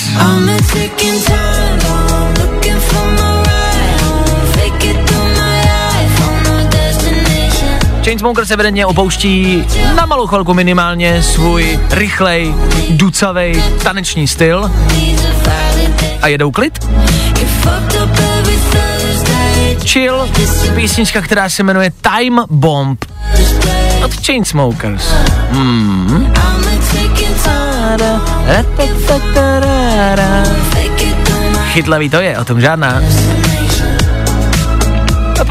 Chainsmokers 8.23 8.51
evidentně 8.51 8.87
opouští 8.87 9.67
na 9.95 10.07
malou 10.07 10.27
chvilku 10.27 10.55
minimálně 10.55 11.23
svůj 11.23 11.81
rychlej, 11.91 12.55
ducavej 12.91 13.63
taneční 13.83 14.29
styl 14.29 14.71
a 16.23 16.29
jedou 16.29 16.51
klid. 16.51 16.87
Chill, 19.87 20.29
písnička, 20.75 21.23
která 21.23 21.49
se 21.49 21.63
jmenuje 21.63 21.93
Time 22.01 22.45
Bomb 22.51 23.05
od 24.05 24.27
Chainsmokers. 24.27 25.05
Hmm. 25.51 26.33
Chytlavý 31.73 32.11
to 32.11 32.21
je, 32.21 32.39
o 32.39 32.45
tom 32.45 32.61
žádná. 32.61 33.03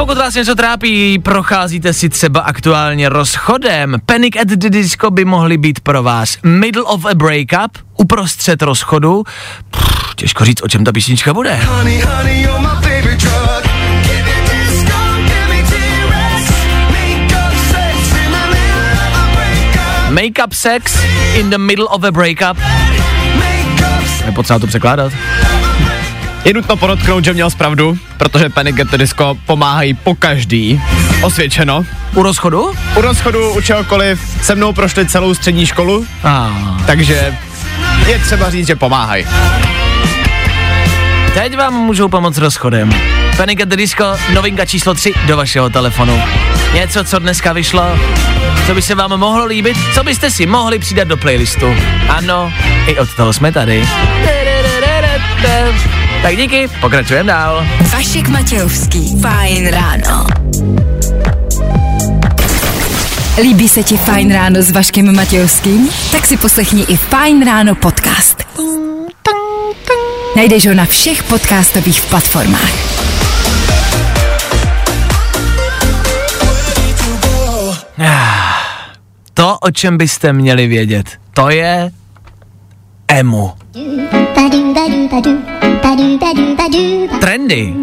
Pokud 0.02 0.18
vás 0.18 0.34
něco 0.34 0.56
trápí, 0.56 1.20
procházíte 1.20 1.94
si 1.94 2.10
třeba 2.10 2.40
aktuálně 2.40 3.10
rozchodem, 3.10 3.98
Panic 4.06 4.36
at 4.42 4.48
the 4.48 4.70
Disco 4.70 5.12
by 5.12 5.26
mohly 5.26 5.58
být 5.58 5.80
pro 5.80 6.04
vás 6.04 6.38
Middle 6.44 6.84
of 6.84 7.06
a 7.06 7.14
Breakup, 7.14 7.78
uprostřed 7.98 8.62
rozchodu. 8.62 9.24
Pff, 9.72 10.16
těžko 10.16 10.46
říct, 10.46 10.62
o 10.64 10.68
čem 10.68 10.84
ta 10.84 10.92
písnička 10.92 11.34
bude. 11.34 11.60
Make-up 20.10 20.54
sex 20.54 21.04
in 21.36 21.50
the 21.50 21.58
middle 21.58 21.86
of 21.86 22.04
a 22.04 22.12
breakup. 22.12 22.58
Je 24.26 24.32
potřeba 24.32 24.60
to 24.60 24.68
překládat. 24.68 25.14
Je 26.46 26.54
nutno 26.54 26.78
podotknout, 26.78 27.26
že 27.26 27.34
měl 27.34 27.50
zpravdu, 27.50 27.98
protože 28.18 28.50
Panic 28.50 28.80
at 28.80 28.88
the 28.88 28.98
Disco 28.98 29.36
pomáhají 29.46 29.94
po 29.94 30.16
každý. 30.16 30.82
Osvědčeno. 31.22 31.86
U 32.16 32.24
rozchodu? 32.24 32.72
U 32.96 33.02
rozchodu, 33.02 33.54
u 33.54 33.62
čehokoliv, 33.62 34.38
se 34.44 34.56
mnou 34.56 34.74
prošli 34.74 35.06
celou 35.06 35.34
střední 35.34 35.66
školu, 35.66 36.06
Ah. 36.24 36.82
takže 36.86 37.38
je 38.08 38.20
třeba 38.20 38.50
říct, 38.50 38.68
že 38.68 38.76
pomáhají. 38.76 39.26
Teď 41.34 41.58
vám 41.58 41.74
můžou 41.74 42.08
pomoct 42.08 42.38
rozchodem. 42.38 42.90
Panic 43.38 43.62
at 43.62 43.68
the 43.70 43.76
Disco, 43.76 44.18
novinka 44.34 44.66
číslo 44.66 44.94
3 44.94 45.14
do 45.28 45.38
vašeho 45.38 45.70
telefonu. 45.70 46.22
Něco, 46.74 47.04
co 47.04 47.20
dneska 47.20 47.54
vyšlo, 47.54 48.00
co 48.68 48.76
by 48.76 48.82
se 48.82 48.96
vám 48.96 49.20
mohlo 49.20 49.46
líbit, 49.46 49.78
co 49.94 50.04
byste 50.04 50.32
si 50.32 50.46
mohli 50.46 50.80
přidat 50.80 51.08
do 51.08 51.18
playlistu. 51.18 51.76
Ano, 52.10 52.54
i 52.88 52.98
od 53.00 53.14
toho 53.16 53.34
jsme 53.34 53.52
tady. 53.52 53.88
Tak 56.22 56.38
díky, 56.38 56.68
pokračujeme 56.82 57.28
dál. 57.28 57.68
Vašek 57.94 58.28
Matějovský. 58.28 59.22
Fajn 59.22 59.68
ráno. 59.68 60.28
Líbí 63.42 63.70
se 63.70 63.84
ti 63.84 63.98
Fajn 63.98 64.34
ráno 64.34 64.62
s 64.62 64.72
Vaškem 64.72 65.16
Matějovským? 65.16 65.90
Tak 66.12 66.26
si 66.26 66.38
poslechni 66.38 66.82
i 66.82 66.98
Fajn 66.98 67.46
ráno 67.46 67.76
podcast. 67.76 68.44
Najdeš 70.36 70.68
ho 70.68 70.74
na 70.74 70.86
všech 70.86 71.24
podcastových 71.24 72.02
platformách. 72.02 72.72
To, 79.34 79.58
o 79.62 79.72
čem 79.72 79.98
byste 79.98 80.34
měli 80.34 80.68
vědět, 80.68 81.06
to 81.34 81.50
je 81.50 81.92
emu. 83.08 83.54
Trendy. 87.20 87.74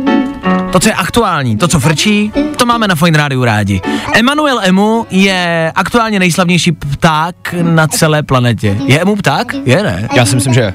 To, 0.72 0.80
co 0.80 0.88
je 0.88 0.94
aktuální, 0.94 1.57
to, 1.57 1.68
co 1.68 1.80
frčí, 1.80 2.32
to 2.57 2.66
máme 2.66 2.88
na 2.88 2.94
Fine 2.94 3.18
Rádiu 3.18 3.44
rádi. 3.44 3.80
Emanuel 4.14 4.61
Emu 4.62 5.07
je 5.11 5.72
aktuálně 5.74 6.18
nejslavnější 6.18 6.72
pták 6.72 7.55
na 7.62 7.86
celé 7.86 8.22
planetě. 8.22 8.76
Je 8.86 9.01
Emu 9.01 9.16
pták? 9.16 9.55
Je, 9.64 9.82
ne? 9.82 10.09
Já 10.14 10.26
si 10.26 10.34
myslím, 10.34 10.55
že 10.55 10.74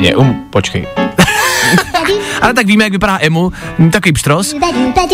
je 0.00 0.16
um, 0.16 0.44
počkej. 0.50 0.86
Ale 2.40 2.54
tak 2.54 2.66
víme, 2.66 2.84
jak 2.84 2.92
vypadá 2.92 3.18
Emu, 3.20 3.52
takový 3.92 4.12
pštros. 4.12 4.54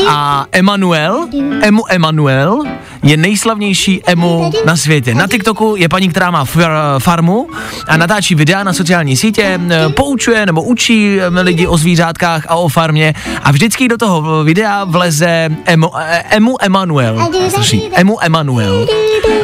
A 0.08 0.46
Emanuel, 0.52 1.28
Emu 1.62 1.82
Emanuel, 1.88 2.62
je 3.02 3.16
nejslavnější 3.16 4.02
Emu 4.06 4.50
na 4.64 4.76
světě. 4.76 5.14
Na 5.14 5.26
TikToku 5.26 5.74
je 5.76 5.88
paní, 5.88 6.08
která 6.08 6.30
má 6.30 6.44
far, 6.44 6.70
farmu 6.98 7.48
a 7.88 7.96
natáčí 7.96 8.34
videa 8.34 8.64
na 8.64 8.72
sociální 8.72 9.16
sítě, 9.16 9.60
poučuje 9.96 10.46
nebo 10.46 10.62
učí 10.62 11.18
lidi 11.42 11.66
o 11.66 11.78
zvířátkách 11.78 12.44
a 12.48 12.54
o 12.54 12.68
farmě 12.68 13.14
a 13.42 13.52
vždycky 13.52 13.88
do 13.88 13.96
toho 13.98 14.44
videa 14.44 14.84
vleze 14.84 15.48
Emu, 15.64 15.90
eh, 15.98 16.24
Emu 16.30 16.56
Emanuel. 16.62 17.30
Strašný. 17.48 17.90
Emu 17.92 18.24
Emanuel. 18.24 18.86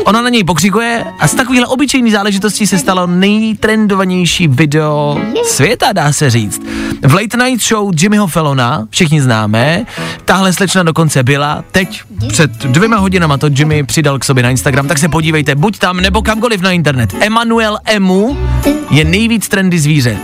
Ona 0.05 0.22
na 0.22 0.29
něj 0.29 0.45
pokřikuje 0.45 1.05
a 1.18 1.29
z 1.29 1.35
takovýhle 1.35 1.66
obyčejný 1.66 2.11
záležitostí 2.11 2.66
se 2.66 2.79
stalo 2.79 3.07
nejtrendovanější 3.07 4.49
video 4.49 5.20
světa, 5.45 5.93
dá 5.93 6.12
se 6.12 6.31
říct. 6.31 6.62
V 7.03 7.14
Late 7.14 7.37
Night 7.45 7.64
Show 7.68 7.90
Jimmyho 8.00 8.26
Fallona, 8.26 8.86
všichni 8.90 9.22
známe, 9.22 9.86
tahle 10.24 10.52
slečna 10.52 10.82
dokonce 10.82 11.22
byla, 11.22 11.64
teď 11.72 12.02
před 12.28 12.50
dvěma 12.50 12.96
hodinama 12.96 13.38
to 13.38 13.46
Jimmy 13.46 13.84
přidal 13.84 14.18
k 14.18 14.24
sobě 14.24 14.42
na 14.42 14.50
Instagram, 14.50 14.88
tak 14.88 14.98
se 14.98 15.08
podívejte, 15.08 15.54
buď 15.54 15.78
tam 15.78 15.96
nebo 15.96 16.22
kamkoliv 16.22 16.60
na 16.60 16.70
internet. 16.70 17.14
Emanuel 17.20 17.78
Emu 17.84 18.38
je 18.90 19.04
nejvíc 19.04 19.48
trendy 19.48 19.78
zvíře. 19.78 20.16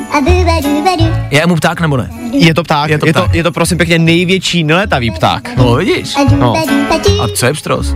Je 1.30 1.42
Emu 1.42 1.56
pták 1.56 1.80
nebo 1.80 1.96
ne? 1.96 2.10
Je 2.32 2.54
to 2.54 2.62
pták, 2.62 2.90
Je 2.90 2.98
to 2.98 3.06
je 3.06 3.12
to, 3.12 3.28
je 3.32 3.42
to 3.42 3.52
prosím 3.52 3.76
pěkně 3.76 3.98
největší 3.98 4.64
neletavý 4.64 5.10
pták. 5.10 5.56
No 5.56 5.74
vidíš. 5.74 6.14
No. 6.38 6.54
A 7.22 7.28
co 7.34 7.46
je 7.46 7.52
pštros? 7.52 7.94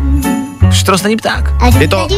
Pštros 0.70 1.02
není 1.02 1.16
pták. 1.16 1.52
Je 1.78 1.88
to 1.88 2.08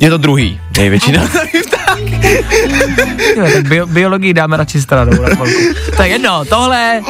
Je 0.00 0.10
to 0.10 0.18
druhý 0.18 0.60
největší 0.78 1.12
názdravý 1.12 1.62
pták. 1.66 1.83
Jo, 3.36 3.46
tak 3.52 3.68
bio, 3.68 3.86
biologii 3.86 4.34
dáme 4.34 4.56
radši 4.56 4.80
stranou 4.80 5.12
na 5.12 5.28
je 6.02 6.08
jedno, 6.08 6.44
tohle 6.44 7.00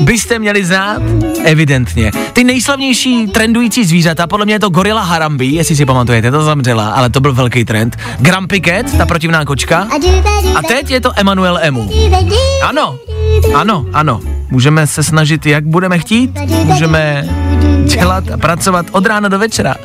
byste 0.00 0.38
měli 0.38 0.64
znát, 0.64 1.02
evidentně. 1.44 2.12
Ty 2.32 2.44
nejslavnější 2.44 3.26
trendující 3.26 3.84
zvířata, 3.84 4.26
podle 4.26 4.44
mě 4.46 4.54
je 4.54 4.60
to 4.60 4.68
gorila 4.68 5.02
Harambe, 5.02 5.44
jestli 5.44 5.76
si 5.76 5.86
pamatujete, 5.86 6.30
to 6.30 6.44
zemřela, 6.44 6.90
ale 6.90 7.10
to 7.10 7.20
byl 7.20 7.34
velký 7.34 7.64
trend. 7.64 7.96
Gram 8.18 8.48
Piket, 8.48 8.96
ta 8.98 9.06
protivná 9.06 9.44
kočka. 9.44 9.88
A 10.54 10.62
teď 10.62 10.90
je 10.90 11.00
to 11.00 11.12
Emanuel 11.16 11.58
Emu. 11.62 11.90
Ano, 12.62 12.98
ano, 13.54 13.86
ano. 13.92 14.20
Můžeme 14.50 14.86
se 14.86 15.02
snažit, 15.02 15.46
jak 15.46 15.66
budeme 15.66 15.98
chtít. 15.98 16.30
Můžeme 16.64 17.24
dělat 17.84 18.30
a 18.30 18.36
pracovat 18.36 18.86
od 18.92 19.06
rána 19.06 19.28
do 19.28 19.38
večera. 19.38 19.74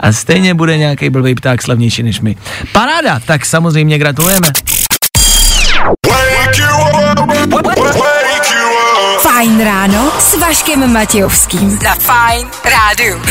A 0.00 0.12
stejně 0.12 0.54
bude 0.54 0.78
nějaký 0.78 1.10
blbý 1.10 1.34
pták 1.34 1.62
slavnější 1.62 2.02
než 2.02 2.20
my. 2.20 2.36
Paráda, 2.72 3.20
tak 3.26 3.46
samozřejmě 3.46 3.98
gratulujeme. 3.98 4.48
Fajn 9.20 9.64
ráno 9.64 10.12
s 10.18 10.38
Vaškem 10.38 10.92
Matějovským. 10.92 11.78
Za 11.82 11.94
Fajn 11.94 12.48
rádu. 12.64 13.22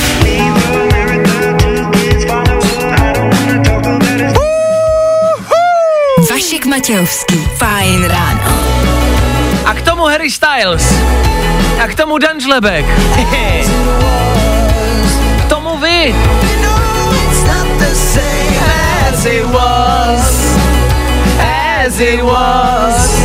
Matějovský. 6.74 7.48
Fajn 7.56 8.04
ráno. 8.04 8.40
A 9.64 9.74
k 9.74 9.82
tomu 9.82 10.04
Harry 10.04 10.30
Styles. 10.30 10.94
A 11.82 11.86
k 11.88 11.94
tomu 11.94 12.18
Dan 12.18 12.40
Žlebek. 12.40 12.84
K 15.38 15.44
tomu 15.48 15.78
vy. 15.78 16.14
As 21.84 22.00
it 22.00 22.24
was, 22.24 23.22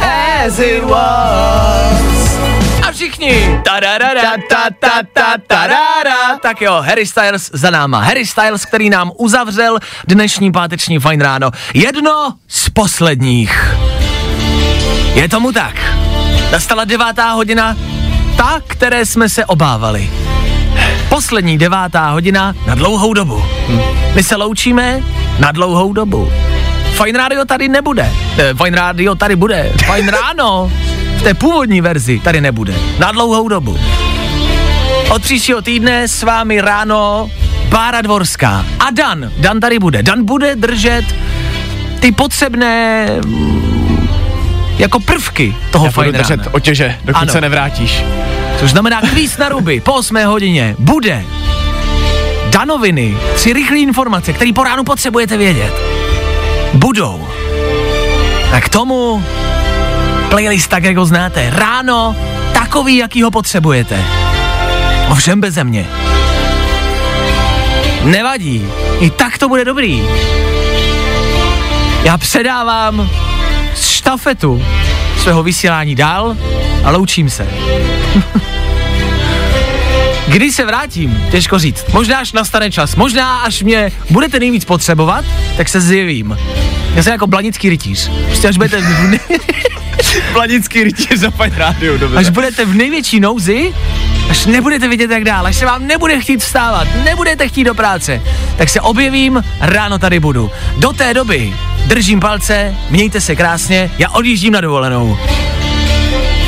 as 0.00 0.58
it 0.58 0.84
was. 0.84 1.87
Všichni. 3.08 3.60
Tadadada, 3.64 4.36
ta, 4.50 4.62
ta, 4.80 4.90
ta, 5.12 5.34
tadada. 5.46 6.38
Tak 6.42 6.60
jo, 6.60 6.82
Harry 6.86 7.06
Styles 7.06 7.50
za 7.52 7.70
náma. 7.70 8.00
Harry 8.00 8.26
Styles, 8.26 8.64
který 8.64 8.90
nám 8.90 9.12
uzavřel 9.16 9.78
dnešní 10.08 10.52
páteční 10.52 10.98
fajn 10.98 11.20
ráno. 11.20 11.50
Jedno 11.74 12.34
z 12.48 12.70
posledních. 12.70 13.74
Je 15.14 15.28
tomu 15.28 15.52
tak. 15.52 15.74
Nastala 16.52 16.84
devátá 16.84 17.30
hodina, 17.30 17.76
ta, 18.36 18.60
které 18.66 19.06
jsme 19.06 19.28
se 19.28 19.44
obávali. 19.44 20.10
Poslední 21.08 21.58
devátá 21.58 22.10
hodina 22.10 22.54
na 22.66 22.74
dlouhou 22.74 23.14
dobu. 23.14 23.44
My 24.14 24.22
se 24.22 24.36
loučíme 24.36 25.00
na 25.38 25.52
dlouhou 25.52 25.92
dobu. 25.92 26.32
Fine 27.02 27.18
Radio 27.18 27.44
tady 27.44 27.68
nebude. 27.68 28.12
Eh, 28.38 28.54
Fine 28.54 28.76
Radio 28.76 29.14
tady 29.14 29.36
bude. 29.36 29.72
Fine 29.94 30.10
Ráno 30.10 30.70
v 31.18 31.22
té 31.22 31.34
původní 31.34 31.80
verzi 31.80 32.20
tady 32.24 32.40
nebude. 32.40 32.74
Na 32.98 33.12
dlouhou 33.12 33.48
dobu. 33.48 33.78
Od 35.10 35.22
příštího 35.22 35.62
týdne 35.62 36.08
s 36.08 36.22
vámi 36.22 36.60
ráno 36.60 37.30
Bára 37.68 38.02
Dvorská. 38.02 38.64
A 38.80 38.90
Dan. 38.90 39.30
Dan 39.38 39.60
tady 39.60 39.78
bude. 39.78 40.02
Dan 40.02 40.24
bude 40.24 40.56
držet 40.56 41.04
ty 42.00 42.12
potřebné 42.12 43.06
mm, 43.26 44.08
jako 44.78 45.00
prvky 45.00 45.54
toho 45.70 45.84
Já 45.86 45.90
fajn 45.90 46.12
držet 46.12 46.38
rána. 46.40 46.54
otěže, 46.54 46.96
dokud 47.04 47.18
Ano. 47.20 47.32
se 47.32 47.40
nevrátíš. 47.40 48.04
Což 48.60 48.70
znamená 48.70 49.00
kvíz 49.00 49.38
na 49.38 49.48
ruby 49.48 49.80
po 49.80 49.92
8 49.92 50.16
hodině 50.24 50.74
bude 50.78 51.24
danoviny, 52.50 53.16
tři 53.34 53.52
rychlé 53.52 53.78
informace, 53.78 54.32
které 54.32 54.52
po 54.52 54.64
ránu 54.64 54.84
potřebujete 54.84 55.36
vědět. 55.36 55.72
Budou. 56.74 57.28
A 58.52 58.60
k 58.60 58.68
tomu 58.68 59.24
playlist 60.30 60.70
tak, 60.70 60.84
jak 60.84 60.96
ho 60.96 61.06
znáte. 61.06 61.50
Ráno 61.50 62.16
takový, 62.52 62.96
jaký 62.96 63.22
ho 63.22 63.30
potřebujete. 63.30 64.04
Ovšem 65.10 65.40
beze 65.40 65.64
mě. 65.64 65.86
Nevadí. 68.04 68.66
I 69.00 69.10
tak 69.10 69.38
to 69.38 69.48
bude 69.48 69.64
dobrý. 69.64 70.02
Já 72.02 72.18
předávám 72.18 73.10
štafetu 73.80 74.62
svého 75.18 75.42
vysílání 75.42 75.94
dál 75.94 76.36
a 76.84 76.90
loučím 76.90 77.30
se. 77.30 77.46
Kdy 80.28 80.52
se 80.52 80.64
vrátím, 80.66 81.22
těžko 81.30 81.58
říct. 81.58 81.84
Možná 81.92 82.18
až 82.18 82.32
nastane 82.32 82.70
čas, 82.70 82.96
možná 82.96 83.36
až 83.36 83.62
mě 83.62 83.92
budete 84.10 84.40
nejvíc 84.40 84.64
potřebovat, 84.64 85.24
tak 85.56 85.68
se 85.68 85.80
zjevím. 85.80 86.38
Já 86.94 87.02
jsem 87.02 87.12
jako 87.12 87.26
blanický 87.26 87.68
rytíř. 87.68 88.10
Prostě 88.26 88.48
až 88.48 88.56
budete 88.56 88.82
Planický 90.32 90.84
rytíř 90.84 91.18
za 91.18 91.30
fajn 91.30 91.52
rádiu, 91.56 91.98
dobře. 91.98 92.18
až 92.18 92.28
budete 92.28 92.64
v 92.64 92.74
největší 92.74 93.20
nouzi, 93.20 93.74
až 94.30 94.46
nebudete 94.46 94.88
vidět 94.88 95.10
jak 95.10 95.24
dál, 95.24 95.46
až 95.46 95.56
se 95.56 95.66
vám 95.66 95.86
nebude 95.86 96.20
chtít 96.20 96.40
vstávat, 96.40 96.88
nebudete 97.04 97.48
chtít 97.48 97.64
do 97.64 97.74
práce, 97.74 98.22
tak 98.56 98.68
se 98.68 98.80
objevím, 98.80 99.44
ráno 99.60 99.98
tady 99.98 100.20
budu. 100.20 100.50
Do 100.76 100.92
té 100.92 101.14
doby 101.14 101.52
držím 101.86 102.20
palce, 102.20 102.74
mějte 102.90 103.20
se 103.20 103.36
krásně, 103.36 103.90
já 103.98 104.10
odjíždím 104.10 104.52
na 104.52 104.60
dovolenou. 104.60 105.18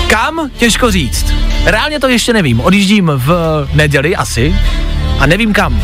Kam? 0.08 0.50
Těžko 0.56 0.90
říct. 0.90 1.26
Reálně 1.64 2.00
to 2.00 2.08
ještě 2.08 2.32
nevím. 2.32 2.60
Odjíždím 2.60 3.10
v 3.14 3.68
neděli 3.72 4.16
asi 4.16 4.54
a 5.18 5.26
nevím 5.26 5.52
kam. 5.52 5.82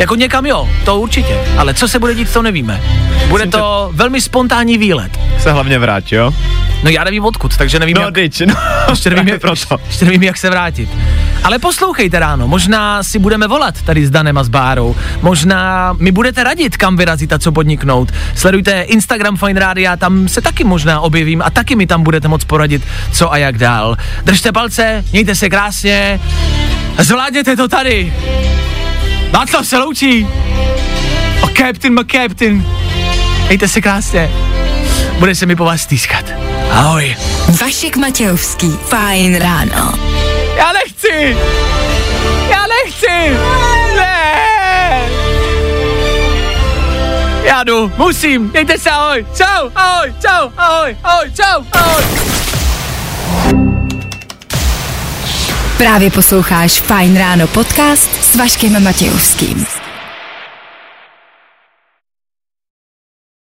Jako 0.00 0.14
někam 0.14 0.46
jo, 0.46 0.68
to 0.84 1.00
určitě, 1.00 1.38
ale 1.58 1.74
co 1.74 1.88
se 1.88 1.98
bude 1.98 2.14
dít, 2.14 2.32
to 2.32 2.42
nevíme. 2.42 2.82
Bude 3.28 3.44
Myslím, 3.44 3.50
to 3.50 3.90
velmi 3.92 4.20
spontánní 4.20 4.78
výlet. 4.78 5.20
Se 5.38 5.52
hlavně 5.52 5.78
vrát, 5.78 6.12
jo? 6.12 6.32
No 6.82 6.90
já 6.90 7.04
nevím 7.04 7.24
odkud, 7.24 7.56
takže 7.56 7.78
nevím, 7.78 7.96
No, 7.96 8.02
jak, 8.02 8.14
dyč, 8.14 8.40
no. 8.40 8.54
ještě, 8.90 9.10
nevím, 9.10 9.28
jak, 9.28 9.40
proto. 9.40 9.76
ještě 9.86 10.04
nevím, 10.04 10.22
jak 10.22 10.36
se 10.36 10.50
vrátit. 10.50 10.90
Ale 11.44 11.58
poslouchejte 11.58 12.18
ráno, 12.18 12.48
možná 12.48 13.02
si 13.02 13.18
budeme 13.18 13.48
volat 13.48 13.82
tady 13.82 14.06
s 14.06 14.10
Danem 14.10 14.38
a 14.38 14.44
s 14.44 14.48
Bárou, 14.48 14.96
možná 15.22 15.92
mi 15.98 16.12
budete 16.12 16.44
radit, 16.44 16.76
kam 16.76 16.96
vyrazit 16.96 17.32
a 17.32 17.38
co 17.38 17.52
podniknout. 17.52 18.12
Sledujte 18.34 18.80
Instagram 18.80 19.36
Fine 19.36 19.60
Rádia, 19.60 19.96
tam 19.96 20.28
se 20.28 20.40
taky 20.40 20.64
možná 20.64 21.00
objevím 21.00 21.42
a 21.42 21.50
taky 21.50 21.76
mi 21.76 21.86
tam 21.86 22.02
budete 22.02 22.28
moc 22.28 22.44
poradit, 22.44 22.82
co 23.12 23.32
a 23.32 23.36
jak 23.36 23.58
dál. 23.58 23.96
Držte 24.24 24.52
palce, 24.52 25.04
mějte 25.12 25.34
se 25.34 25.48
krásně, 25.48 26.20
zvládněte 26.98 27.56
to 27.56 27.68
tady. 27.68 28.12
Václav 29.30 29.66
se 29.66 29.78
loučí. 29.78 30.26
O 31.42 31.48
Captain 31.48 32.00
McCaptain. 32.00 32.66
Mějte 33.46 33.68
se 33.68 33.80
krásně. 33.80 34.30
Bude 35.18 35.34
se 35.34 35.46
mi 35.46 35.56
po 35.56 35.64
vás 35.64 35.80
stýskat. 35.80 36.24
Ahoj. 36.70 37.16
Vašek 37.60 37.96
Matějovský. 37.96 38.70
Fajn 38.70 39.36
ráno. 39.36 39.94
Já 40.56 40.72
nechci! 40.72 41.36
Já 42.50 42.66
nechci! 42.66 43.36
Ne! 43.96 44.20
Já 47.44 47.64
jdu, 47.64 47.92
musím, 47.96 48.42
mějte 48.42 48.78
se, 48.78 48.90
ahoj, 48.90 49.26
čau, 49.36 49.70
ahoj, 49.74 50.14
čau, 50.20 50.50
ahoj, 50.56 50.96
ahoj, 51.04 51.30
čau, 51.36 51.64
ahoj. 51.72 52.04
Právě 55.80 56.10
posloucháš 56.10 56.80
Fajn 56.80 57.16
ráno 57.16 57.46
podcast 57.46 58.10
s 58.24 58.36
Vaškem 58.36 58.84
Matějovským. 58.84 59.66